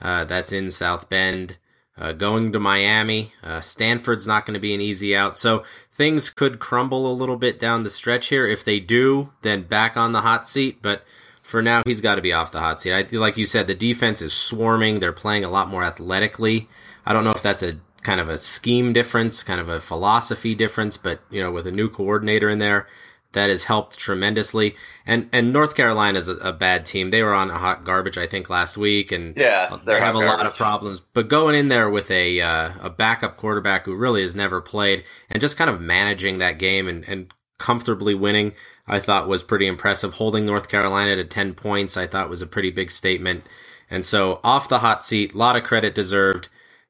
[0.00, 1.56] Uh, that's in South Bend.
[1.96, 3.32] Uh, going to Miami.
[3.44, 5.38] Uh, Stanford's not going to be an easy out.
[5.38, 5.62] So
[5.92, 8.44] things could crumble a little bit down the stretch here.
[8.44, 10.82] If they do, then back on the hot seat.
[10.82, 11.04] But
[11.50, 12.92] for now, he's got to be off the hot seat.
[12.92, 15.00] I, like you said, the defense is swarming.
[15.00, 16.68] They're playing a lot more athletically.
[17.04, 20.54] I don't know if that's a kind of a scheme difference, kind of a philosophy
[20.54, 22.86] difference, but you know, with a new coordinator in there,
[23.32, 24.74] that has helped tremendously.
[25.06, 27.10] And and North Carolina is a, a bad team.
[27.10, 30.20] They were on a hot garbage, I think, last week, and yeah, they have a
[30.20, 30.38] garbage.
[30.38, 31.00] lot of problems.
[31.12, 35.04] But going in there with a uh, a backup quarterback who really has never played,
[35.30, 38.54] and just kind of managing that game and and comfortably winning,
[38.90, 40.14] I thought was pretty impressive.
[40.14, 43.46] Holding North Carolina to 10 points, I thought was a pretty big statement.
[43.88, 46.48] And so off the hot seat, a lot of credit deserved.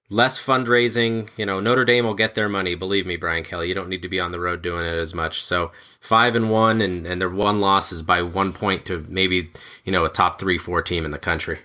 [0.09, 2.75] Less fundraising, you know, Notre Dame will get their money.
[2.75, 5.15] Believe me, Brian Kelly, you don't need to be on the road doing it as
[5.15, 5.43] much.
[5.43, 5.71] So
[6.01, 9.51] five and one, and, and their one loss is by one point to maybe,
[9.85, 11.61] you know, a top three, four team in the country.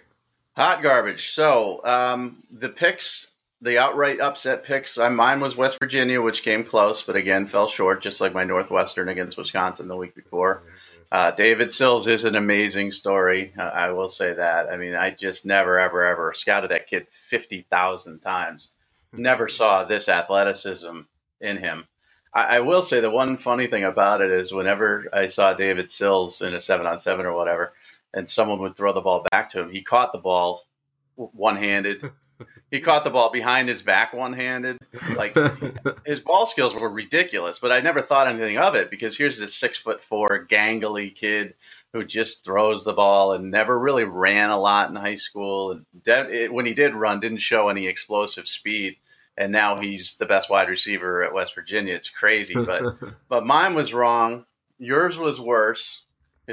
[0.58, 1.34] Hot garbage.
[1.34, 3.28] So um, the picks
[3.66, 4.98] the outright upset picks.
[4.98, 8.44] Uh, mine was West Virginia, which came close, but again fell short, just like my
[8.44, 10.62] Northwestern against Wisconsin the week before.
[11.12, 13.54] Uh, David Sills is an amazing story.
[13.58, 14.70] Uh, I will say that.
[14.70, 18.70] I mean, I just never, ever, ever scouted that kid 50,000 times.
[19.12, 21.00] Never saw this athleticism
[21.42, 21.86] in him.
[22.34, 25.90] I, I, will say the one funny thing about it is whenever I saw David
[25.90, 27.74] Sills in a seven on seven or whatever,
[28.14, 30.66] and someone would throw the ball back to him, he caught the ball
[31.16, 32.12] one handed
[32.72, 34.78] he caught the ball behind his back one handed.
[35.16, 35.38] Like
[36.06, 39.56] his ball skills were ridiculous, but I never thought anything of it because here's this
[39.56, 41.56] six foot four gangly kid
[41.94, 45.72] who just throws the ball and never really ran a lot in high school.
[45.72, 48.98] And de- it, when he did run, didn't show any explosive speed.
[49.38, 51.94] And now he's the best wide receiver at West Virginia.
[51.94, 52.84] It's crazy, but
[53.30, 54.46] but mine was wrong.
[54.78, 56.04] Yours was worse.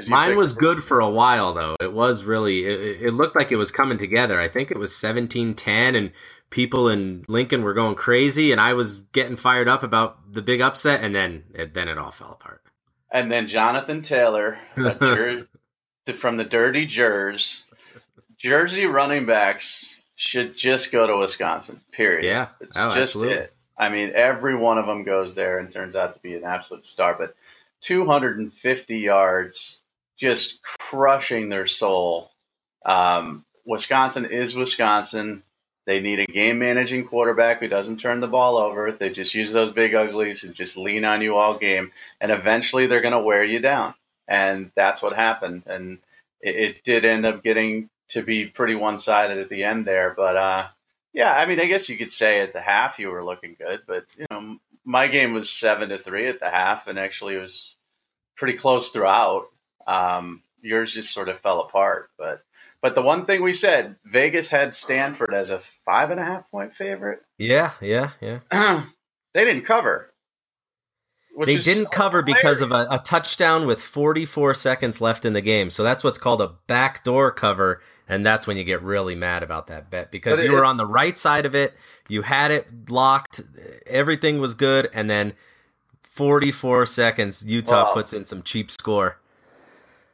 [0.07, 1.75] Mine was good for a while though.
[1.79, 4.39] It was really it, it, looked like it was coming together.
[4.39, 6.11] I think it was 17-10 and
[6.49, 10.61] people in Lincoln were going crazy and I was getting fired up about the big
[10.61, 12.61] upset and then it, then it all fell apart.
[13.11, 15.47] And then Jonathan Taylor jer-
[16.15, 17.63] from the Dirty Jers
[18.39, 21.81] Jersey running backs should just go to Wisconsin.
[21.91, 22.25] Period.
[22.25, 22.47] Yeah.
[22.59, 23.35] It's oh, just absolutely.
[23.35, 23.53] it.
[23.77, 26.85] I mean, every one of them goes there and turns out to be an absolute
[26.85, 27.15] star.
[27.17, 27.35] But
[27.81, 29.79] 250 yards
[30.23, 32.31] just crushing their soul.
[32.85, 35.43] Um, Wisconsin is Wisconsin.
[35.85, 38.93] They need a game managing quarterback who doesn't turn the ball over.
[38.93, 41.91] They just use those big uglies and just lean on you all game.
[42.21, 43.95] And eventually they're going to wear you down.
[44.25, 45.63] And that's what happened.
[45.67, 45.99] And
[46.39, 50.13] it, it did end up getting to be pretty one sided at the end there.
[50.15, 50.67] But uh,
[51.11, 53.81] yeah, I mean, I guess you could say at the half you were looking good.
[53.85, 56.87] But, you know, my game was seven to three at the half.
[56.87, 57.75] And actually it was
[58.37, 59.47] pretty close throughout.
[59.87, 62.09] Um, yours just sort of fell apart.
[62.17, 62.43] But
[62.81, 66.49] but the one thing we said, Vegas had Stanford as a five and a half
[66.51, 67.21] point favorite.
[67.37, 68.39] Yeah, yeah, yeah.
[69.33, 70.13] they didn't cover.
[71.45, 72.41] They didn't so cover hilarious.
[72.41, 75.71] because of a, a, touchdown with 44 seconds left in the game.
[75.71, 77.81] So that's what's called a backdoor cover.
[78.07, 80.77] And that's when you get really mad about that bet because it, you were on
[80.77, 81.73] the right side of it.
[82.07, 83.41] You had it locked.
[83.87, 84.89] Everything was good.
[84.93, 85.33] And then
[86.03, 89.17] 44 seconds, Utah puts in some cheap score.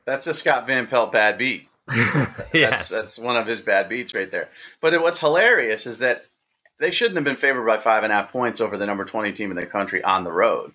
[0.10, 1.68] That's a Scott Van Pelt bad beat.
[1.89, 2.43] yes.
[2.53, 4.49] That's, that's one of his bad beats right there.
[4.82, 6.26] But what's hilarious is that
[6.80, 9.34] they shouldn't have been favored by five and a half points over the number 20
[9.34, 10.74] team in the country on the road.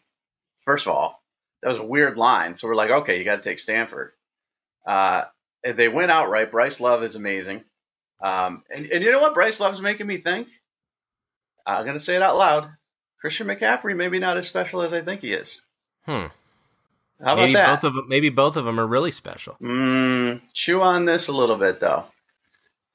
[0.64, 1.20] First of all,
[1.62, 2.54] that was a weird line.
[2.54, 4.12] So we're like, okay, you got to take Stanford.
[4.86, 5.24] Uh,
[5.64, 6.52] they went outright.
[6.52, 7.64] Bryce Love is amazing.
[8.22, 10.46] Um, and, and you know what Bryce Love's making me think?
[11.66, 12.70] I'm going to say it out loud.
[13.20, 15.60] Christian McCaffrey maybe not as special as I think he is.
[16.06, 16.26] Hmm.
[17.22, 17.82] How maybe about that?
[17.82, 19.56] Both of them, maybe both of them are really special.
[19.62, 22.04] Mm, chew on this a little bit, though.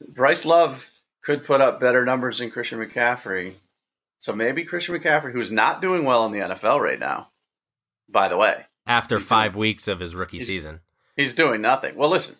[0.08, 0.90] Bryce Love
[1.24, 3.54] could put up better numbers than Christian McCaffrey.
[4.20, 7.30] So maybe Christian McCaffrey, who's not doing well in the NFL right now,
[8.10, 8.66] by the way.
[8.86, 10.82] After five doing, weeks of his rookie he's, season.
[11.16, 11.96] He's doing nothing.
[11.96, 12.36] Well, listen,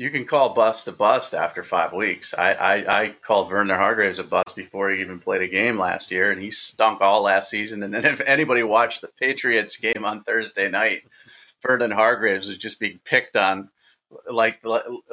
[0.00, 2.32] you can call bust a bust after five weeks.
[2.32, 6.10] I, I, I called Vernon Hargreaves a bust before he even played a game last
[6.10, 7.82] year, and he stunk all last season.
[7.82, 11.02] And then if anybody watched the Patriots game on Thursday night,
[11.62, 13.68] Vernon Hargreaves was just being picked on
[14.26, 14.64] like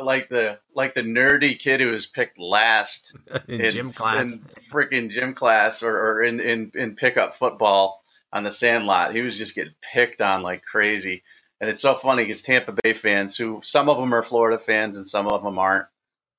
[0.01, 3.13] like the like the nerdy kid who was picked last
[3.49, 4.39] in, in gym class, in
[4.71, 9.13] freaking gym class, or, or in, in in pickup football on the sandlot.
[9.13, 11.23] He was just getting picked on like crazy.
[11.60, 14.97] And it's so funny because Tampa Bay fans, who some of them are Florida fans
[14.97, 15.88] and some of them aren't,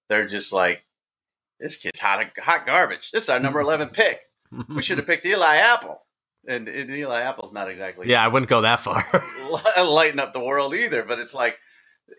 [0.09, 0.85] they're just like,
[1.59, 3.11] this kid's hot, hot garbage.
[3.11, 4.21] This is our number 11 pick.
[4.69, 6.01] We should have picked Eli Apple.
[6.47, 8.09] And, and Eli Apple's not exactly.
[8.09, 9.05] Yeah, I wouldn't go that far.
[9.83, 11.03] lighten up the world either.
[11.03, 11.59] But it's like,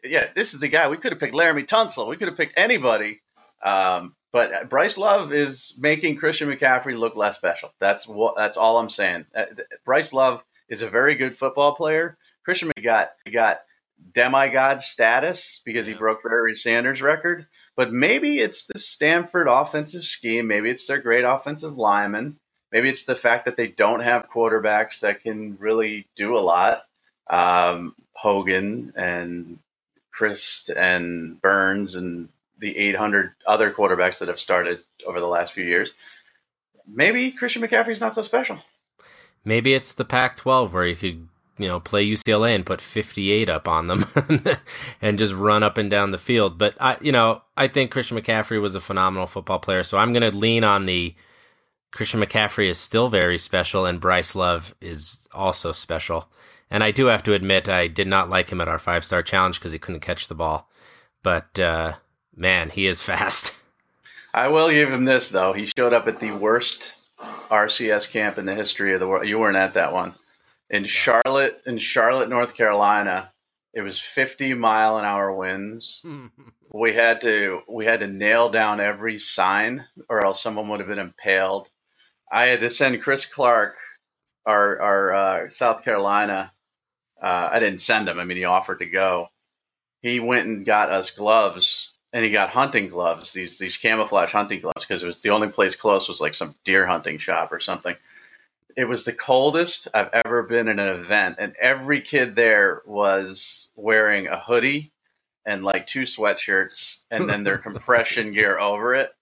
[0.03, 0.89] yeah, this is the guy.
[0.89, 2.07] We could have picked Laremy Tunsil.
[2.07, 3.21] We could have picked anybody.
[3.63, 7.73] Um, but Bryce Love is making Christian McCaffrey look less special.
[7.79, 8.35] That's what.
[8.35, 9.25] That's all I'm saying.
[9.33, 9.45] Uh,
[9.85, 13.61] Bryce Love is a very good football player Christian got got
[14.13, 17.47] demigod status because he broke Barry Sanders' record.
[17.75, 20.47] But maybe it's the Stanford offensive scheme.
[20.47, 22.37] Maybe it's their great offensive linemen.
[22.71, 26.83] Maybe it's the fact that they don't have quarterbacks that can really do a lot.
[27.29, 29.59] Um, Hogan and
[30.17, 32.29] Chryst and Burns and
[32.59, 35.93] the 800 other quarterbacks that have started over the last few years.
[36.85, 38.59] Maybe Christian McCaffrey's not so special.
[39.45, 41.27] Maybe it's the Pac 12 where you could
[41.59, 44.05] you know, play UCLA and put 58 up on them
[45.01, 46.57] and just run up and down the field.
[46.57, 49.83] But I, you know, I think Christian McCaffrey was a phenomenal football player.
[49.83, 51.13] So I'm going to lean on the
[51.91, 56.29] Christian McCaffrey is still very special and Bryce Love is also special.
[56.71, 59.21] And I do have to admit, I did not like him at our five star
[59.21, 60.69] challenge because he couldn't catch the ball.
[61.23, 61.93] But uh,
[62.33, 63.53] man, he is fast.
[64.33, 65.51] I will give him this though.
[65.51, 66.93] He showed up at the worst
[67.51, 69.27] RCS camp in the history of the world.
[69.27, 70.15] You weren't at that one
[70.69, 73.31] in Charlotte, in Charlotte, North Carolina.
[73.73, 76.03] It was 50 mile an hour winds.
[76.73, 80.89] we had to we had to nail down every sign, or else someone would have
[80.89, 81.67] been impaled.
[82.31, 83.75] I had to send Chris Clark,
[84.45, 86.51] our our uh, South Carolina.
[87.21, 88.19] Uh, I didn't send him.
[88.19, 89.27] I mean, he offered to go.
[90.01, 94.61] He went and got us gloves and he got hunting gloves, these these camouflage hunting
[94.61, 97.59] gloves, because it was the only place close was like some deer hunting shop or
[97.59, 97.95] something.
[98.79, 103.67] It was the coldest I've ever been in an event, and every kid there was
[103.75, 104.93] wearing a hoodie
[105.45, 109.13] and like two sweatshirts, and then their compression gear over it.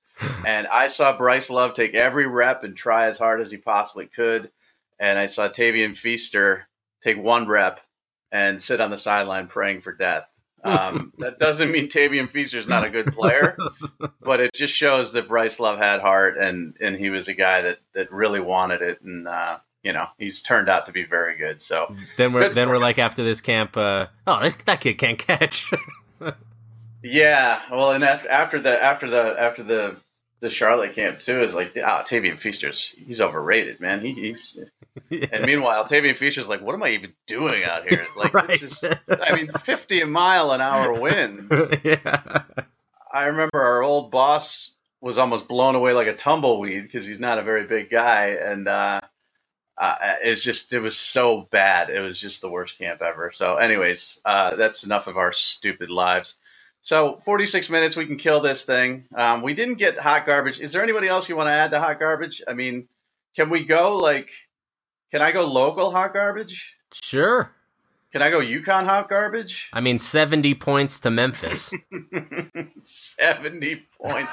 [0.46, 4.06] And I saw Bryce Love take every rep and try as hard as he possibly
[4.06, 4.52] could,
[5.00, 6.68] and I saw Tavien Feaster
[7.02, 7.80] take one rep
[8.32, 10.30] and sit on the sideline praying for death
[10.64, 13.58] um, that doesn't mean Tavien Feaster is not a good player,
[14.22, 17.62] but it just shows that Bryce Love had heart and and he was a guy
[17.62, 21.38] that that really wanted it, and uh, you know he's turned out to be very
[21.38, 21.62] good.
[21.62, 22.82] So then we're then we're him.
[22.82, 25.72] like after this camp, uh, oh that, that kid can't catch.
[27.04, 29.98] yeah, well, and after the after the after the
[30.40, 34.02] the Charlotte camp too is like, ah, oh, Tavien Feaster's he's overrated, man.
[34.02, 34.60] He, he's
[35.10, 35.28] yeah.
[35.32, 38.06] and meanwhile, Tavien Feaster's like, what am I even doing out here?
[38.16, 38.48] Like, right.
[38.48, 41.54] this is, I mean, fifty mile an hour winds.
[41.84, 42.44] yeah.
[43.12, 44.72] I remember our old boss
[45.02, 48.68] was almost blown away like a tumbleweed because he's not a very big guy, and
[48.68, 49.02] uh,
[49.78, 51.90] uh, it's just it was so bad.
[51.90, 53.32] It was just the worst camp ever.
[53.34, 56.36] So, anyways, uh, that's enough of our stupid lives.
[56.88, 59.08] So 46 minutes, we can kill this thing.
[59.14, 60.62] Um, we didn't get hot garbage.
[60.62, 62.42] Is there anybody else you want to add to hot garbage?
[62.48, 62.88] I mean,
[63.36, 64.30] can we go like,
[65.12, 66.74] can I go local hot garbage?
[66.94, 67.52] Sure.
[68.14, 69.70] Can I go UConn hot garbage?
[69.74, 71.74] I mean, 70 points to Memphis.
[72.84, 74.32] 70 points.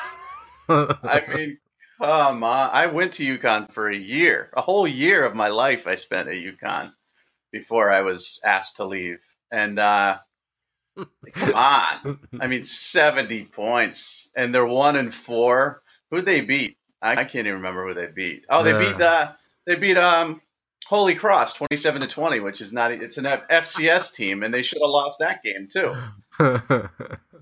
[0.69, 1.59] I mean,
[2.01, 2.71] come on.
[2.73, 4.51] I went to UConn for a year.
[4.57, 6.93] A whole year of my life I spent at UConn
[7.51, 9.19] before I was asked to leave.
[9.51, 10.19] And uh,
[10.97, 12.19] Come on.
[12.41, 15.83] I mean, 70 points, and they're one and four.
[16.11, 16.77] Who'd they beat?
[17.03, 18.45] I, I can't even remember who they beat.
[18.49, 18.79] Oh, they uh.
[18.79, 19.33] beat uh,
[19.67, 20.41] they beat um
[20.87, 24.81] Holy Cross 27 to 20, which is not it's an FCS team, and they should
[24.83, 25.93] have lost that game too.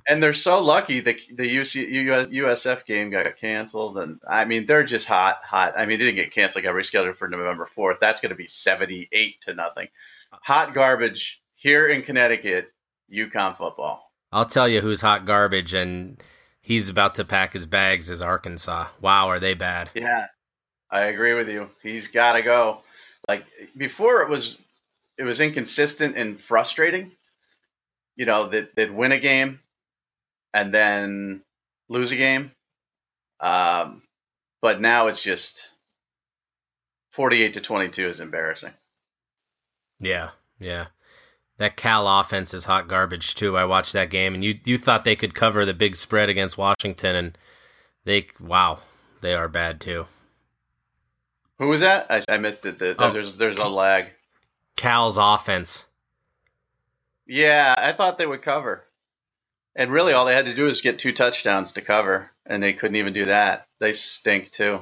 [0.09, 4.85] and they're so lucky the the UC, USF game got canceled, and I mean they're
[4.85, 5.75] just hot, hot.
[5.77, 7.99] I mean, it didn't get canceled; got rescheduled for November 4th.
[8.01, 9.89] That's going to be 78 to nothing.
[10.31, 12.72] Hot garbage here in Connecticut
[13.13, 14.11] UConn football.
[14.33, 16.23] I'll tell you who's hot garbage, and
[16.61, 18.09] he's about to pack his bags.
[18.11, 18.89] Is Arkansas?
[19.01, 19.91] Wow, are they bad?
[19.95, 20.27] Yeah,
[20.91, 21.71] I agree with you.
[21.83, 22.81] He's got to go.
[23.29, 23.45] Like
[23.77, 24.57] before, it was
[25.19, 27.13] it was inconsistent and frustrating.
[28.17, 29.61] You know that they'd win a game
[30.55, 31.43] and then
[31.89, 32.53] lose a game.
[33.41, 34.03] Um,
[34.61, 35.71] but now it's just
[37.13, 38.73] 48 to 22 is embarrassing.
[39.99, 40.87] Yeah, yeah.
[41.59, 43.57] That Cal offense is hot garbage too.
[43.57, 46.59] I watched that game, and you you thought they could cover the big spread against
[46.59, 47.39] Washington, and
[48.05, 48.81] they wow,
[49.21, 50.07] they are bad too.
[51.59, 52.07] Who was that?
[52.11, 52.79] I, I missed it.
[52.79, 54.07] The, oh, there's there's a lag.
[54.77, 55.85] Cal's offense.
[57.27, 58.85] Yeah, I thought they would cover,
[59.77, 62.73] and really all they had to do was get two touchdowns to cover, and they
[62.73, 63.69] couldn't even do that.
[63.79, 64.81] They stink too.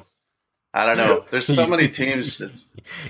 [0.72, 1.24] I don't know.
[1.30, 2.40] There's so many teams.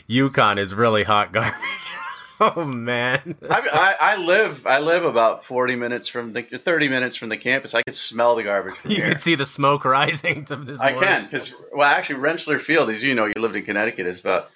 [0.09, 1.93] UConn is really hot garbage.
[2.57, 3.37] oh man!
[3.51, 7.37] I, I, I, live I live about forty minutes from the thirty minutes from the
[7.37, 7.75] campus.
[7.75, 8.77] I can smell the garbage.
[8.85, 9.09] you here.
[9.09, 10.45] can see the smoke rising.
[10.49, 14.07] this I can because well, actually, Rentschler Field, as you know, you lived in Connecticut,
[14.07, 14.49] is about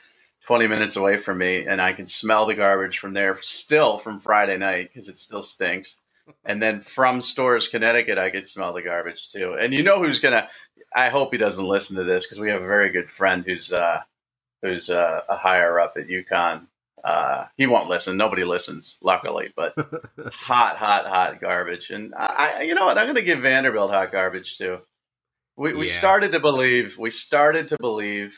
[0.47, 4.21] twenty minutes away from me, and I can smell the garbage from there still from
[4.21, 5.97] Friday night because it still stinks.
[6.43, 9.59] And then from Storrs, Connecticut, I could smell the garbage too.
[9.61, 10.49] And you know who's gonna?
[10.97, 13.75] I hope he doesn't listen to this because we have a very good friend who's
[13.75, 14.01] uh,
[14.63, 16.67] who's uh, a higher up at UConn
[17.05, 18.17] uh, he won't listen.
[18.17, 19.53] Nobody listens, luckily.
[19.57, 19.75] But
[20.33, 21.91] hot, hot, hot garbage.
[21.91, 22.99] And I, you know what?
[22.99, 24.79] I'm going to give Vanderbilt hot garbage too.
[25.57, 25.99] We we yeah.
[25.99, 26.97] started to believe.
[26.99, 28.37] We started to believe,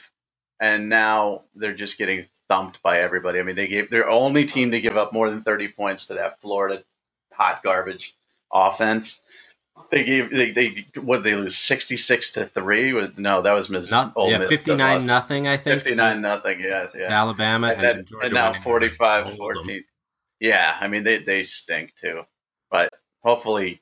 [0.61, 3.41] and now they're just getting thumped by everybody.
[3.41, 6.14] I mean, they gave their only team to give up more than 30 points to
[6.14, 6.85] that Florida
[7.33, 8.14] hot garbage
[8.53, 9.21] offense.
[9.91, 12.93] They gave they, they what they lose sixty six to three?
[13.16, 15.47] No, that was Miss Not, Ole yeah, Miss fifty nine nothing.
[15.47, 16.61] I think 59 nothing.
[16.61, 17.07] Yes, yeah.
[17.07, 18.62] Alabama and, then, Georgia and now winning.
[18.62, 19.85] 45 Hold 14.
[20.41, 22.22] Yeah, I mean they they stink too.
[22.70, 23.81] But hopefully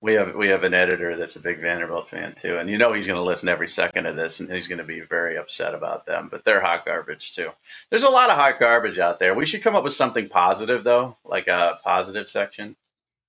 [0.00, 2.92] we have we have an editor that's a big Vanderbilt fan too, and you know
[2.92, 5.74] he's going to listen every second of this, and he's going to be very upset
[5.74, 6.28] about them.
[6.30, 7.50] But they're hot garbage too.
[7.90, 9.34] There's a lot of hot garbage out there.
[9.34, 12.76] We should come up with something positive though, like a positive section.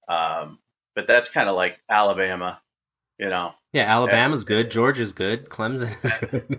[0.08, 0.60] Um,
[0.96, 2.60] but that's kind of like Alabama,
[3.18, 3.54] you know.
[3.72, 4.72] Yeah, Alabama's good.
[4.72, 5.48] Georgia's good.
[5.50, 6.12] Clemson is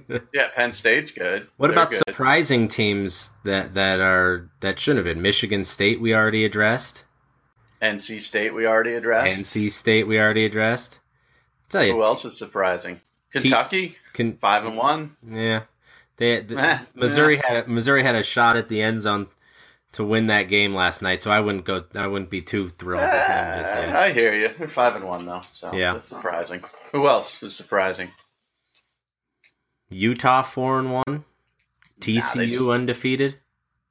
[0.09, 0.28] good.
[0.33, 1.49] Yeah, Penn State's good.
[1.57, 2.03] what They're about good.
[2.09, 5.22] surprising teams that that are that shouldn't have been?
[5.22, 7.05] Michigan State we already addressed.
[7.83, 8.55] NC State?
[8.55, 9.41] We already addressed.
[9.41, 11.01] NC State we already addressed.
[11.68, 13.01] tell you, Who else is surprising?
[13.33, 15.16] Kentucky, Can, five and one.
[15.26, 15.62] yeah,
[16.16, 19.28] they, the- Missouri had a, Missouri had a shot at the end zone
[19.93, 21.84] to win that game last night, so I wouldn't go.
[21.95, 23.97] I wouldn't be too thrilled with them just Uh, yet.
[23.97, 24.51] I hear you.
[24.59, 25.95] They're five and one though, so Yeah.
[25.95, 26.62] that's surprising.
[26.93, 28.11] Who else is surprising?
[29.91, 31.24] Utah four and one.
[32.01, 33.38] TCU just- undefeated.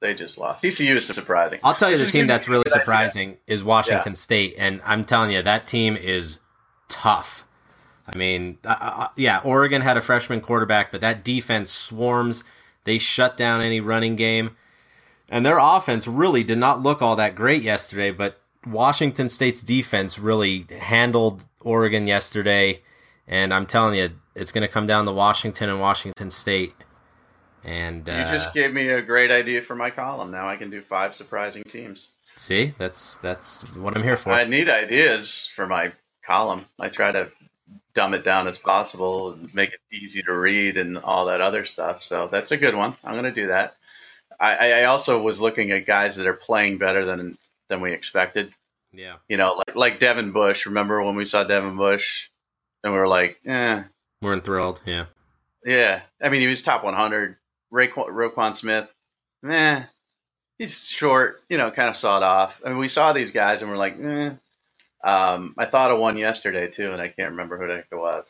[0.00, 0.64] They just lost.
[0.64, 1.60] TCU is surprising.
[1.62, 2.80] I'll tell you This the team that's really good idea.
[2.80, 6.38] surprising is Washington State, and I'm telling you that team is
[6.88, 7.44] tough.
[8.12, 12.44] I mean, uh, uh, yeah, Oregon had a freshman quarterback, but that defense swarms.
[12.84, 14.56] They shut down any running game,
[15.30, 18.10] and their offense really did not look all that great yesterday.
[18.10, 22.82] But Washington State's defense really handled Oregon yesterday,
[23.26, 26.74] and I'm telling you, it's going to come down to Washington and Washington State.
[27.64, 30.30] And You uh, just gave me a great idea for my column.
[30.30, 32.08] Now I can do five surprising teams.
[32.36, 34.32] see, that's that's what I'm here for.
[34.32, 35.92] I need ideas for my
[36.24, 36.66] column.
[36.78, 37.30] I try to
[37.94, 41.66] dumb it down as possible and make it easy to read and all that other
[41.66, 42.04] stuff.
[42.04, 42.94] So that's a good one.
[43.04, 43.74] I'm going to do that.
[44.40, 47.36] I, I also was looking at guys that are playing better than
[47.68, 48.52] than we expected.
[48.92, 49.16] yeah.
[49.28, 50.66] You know, like like Devin Bush.
[50.66, 52.28] Remember when we saw Devin Bush,
[52.82, 53.82] and we were like, eh,
[54.22, 55.06] We're enthralled, Yeah.
[55.64, 56.00] yeah.
[56.22, 57.36] I mean, he was top 100.
[57.72, 58.88] Raekwon, Roquan Smith,
[59.42, 59.84] meh.
[60.58, 62.60] He's short, you know, kind of sawed off.
[62.64, 64.30] I mean, we saw these guys and we're like, eh.
[65.02, 67.96] Um, I thought of one yesterday too, and I can't remember who the heck it
[67.96, 68.26] was.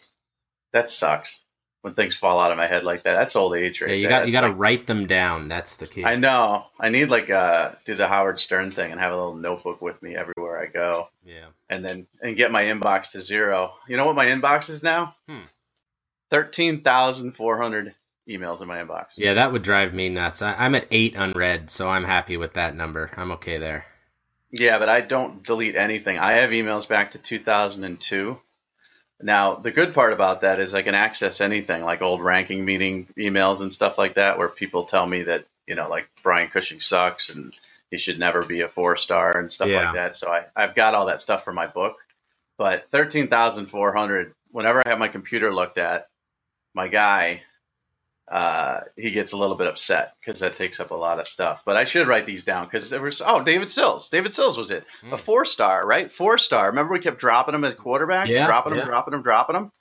[0.72, 1.40] That sucks
[1.82, 3.14] when things fall out of my head like that.
[3.14, 3.90] That's old age, right?
[3.90, 4.20] yeah, you there.
[4.20, 5.48] got you got to like- write them down.
[5.48, 6.04] That's the key.
[6.04, 6.66] I know.
[6.78, 10.02] I need like uh do the Howard Stern thing and have a little notebook with
[10.02, 11.46] me everywhere I go, yeah.
[11.68, 13.74] and then and get my inbox to zero.
[13.88, 15.14] You know what my inbox is now?
[15.28, 15.40] Hmm.
[16.30, 17.94] Thirteen thousand four hundred
[18.28, 19.06] emails in my inbox.
[19.16, 20.42] Yeah, that would drive me nuts.
[20.42, 23.10] I, I'm at eight unread, so I'm happy with that number.
[23.16, 23.86] I'm okay there.
[24.52, 26.18] Yeah, but I don't delete anything.
[26.18, 28.38] I have emails back to 2002.
[29.22, 33.06] Now, the good part about that is I can access anything, like old ranking meeting
[33.18, 36.80] emails and stuff like that, where people tell me that, you know, like Brian Cushing
[36.80, 37.56] sucks and
[37.90, 39.84] he should never be a four star and stuff Yeah.
[39.86, 40.16] like that.
[40.16, 41.96] So I, I've got all that stuff for my book.
[42.56, 46.08] But 13,400, whenever I have my computer looked at,
[46.74, 47.42] my guy,
[48.30, 51.62] uh, he gets a little bit upset because that takes up a lot of stuff.
[51.64, 54.08] But I should write these down because there was oh David Sills.
[54.08, 55.16] David Sills was it a Hmm.
[55.16, 56.10] four star right?
[56.10, 56.68] Four star.
[56.68, 59.72] Remember we kept dropping him at quarterback, Yeah, dropping him, dropping him, dropping him.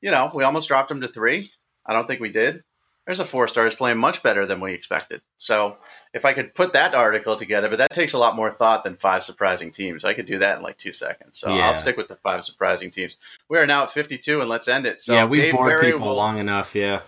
[0.00, 1.50] You know, we almost dropped him to three.
[1.84, 2.62] I don't think we did.
[3.06, 3.66] There's a four star.
[3.66, 5.20] He's playing much better than we expected.
[5.36, 5.76] So
[6.14, 8.96] if I could put that article together, but that takes a lot more thought than
[8.96, 10.06] five surprising teams.
[10.06, 11.38] I could do that in like two seconds.
[11.38, 11.68] So Yeah.
[11.68, 13.18] I'll stick with the five surprising teams.
[13.50, 15.02] We are now at 52, and let's end it.
[15.02, 16.74] So yeah, we've Dave bored people will- long enough.
[16.74, 17.00] Yeah.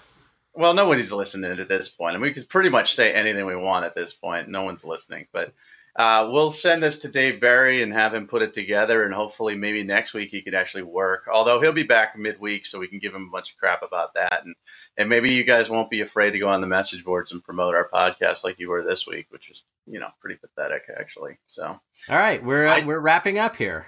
[0.57, 3.85] Well, nobody's listening at this point, and we could pretty much say anything we want
[3.85, 4.49] at this point.
[4.49, 5.53] No one's listening, but
[5.95, 9.55] uh, we'll send this to Dave Barry and have him put it together, and hopefully,
[9.55, 11.25] maybe next week he could actually work.
[11.33, 14.15] Although he'll be back midweek, so we can give him a bunch of crap about
[14.15, 14.55] that, and
[14.99, 17.75] and maybe you guys won't be afraid to go on the message boards and promote
[17.75, 21.39] our podcast like you were this week, which is you know pretty pathetic actually.
[21.47, 21.81] So All
[22.17, 23.87] right, we're uh, I- we're wrapping up here.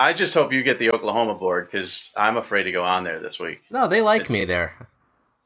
[0.00, 3.18] I just hope you get the Oklahoma board because I'm afraid to go on there
[3.18, 3.62] this week.
[3.68, 4.74] No, they like It's- me there.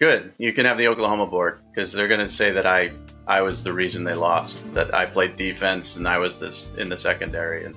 [0.03, 0.33] Good.
[0.37, 2.91] You can have the Oklahoma board because they're going to say that I
[3.25, 4.75] I was the reason they lost.
[4.75, 7.77] That I played defense and I was this in the secondary and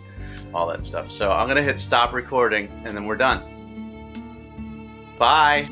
[0.51, 1.11] all that stuff.
[1.11, 3.43] So I'm going to hit stop recording and then we're done.
[5.19, 5.69] Bye.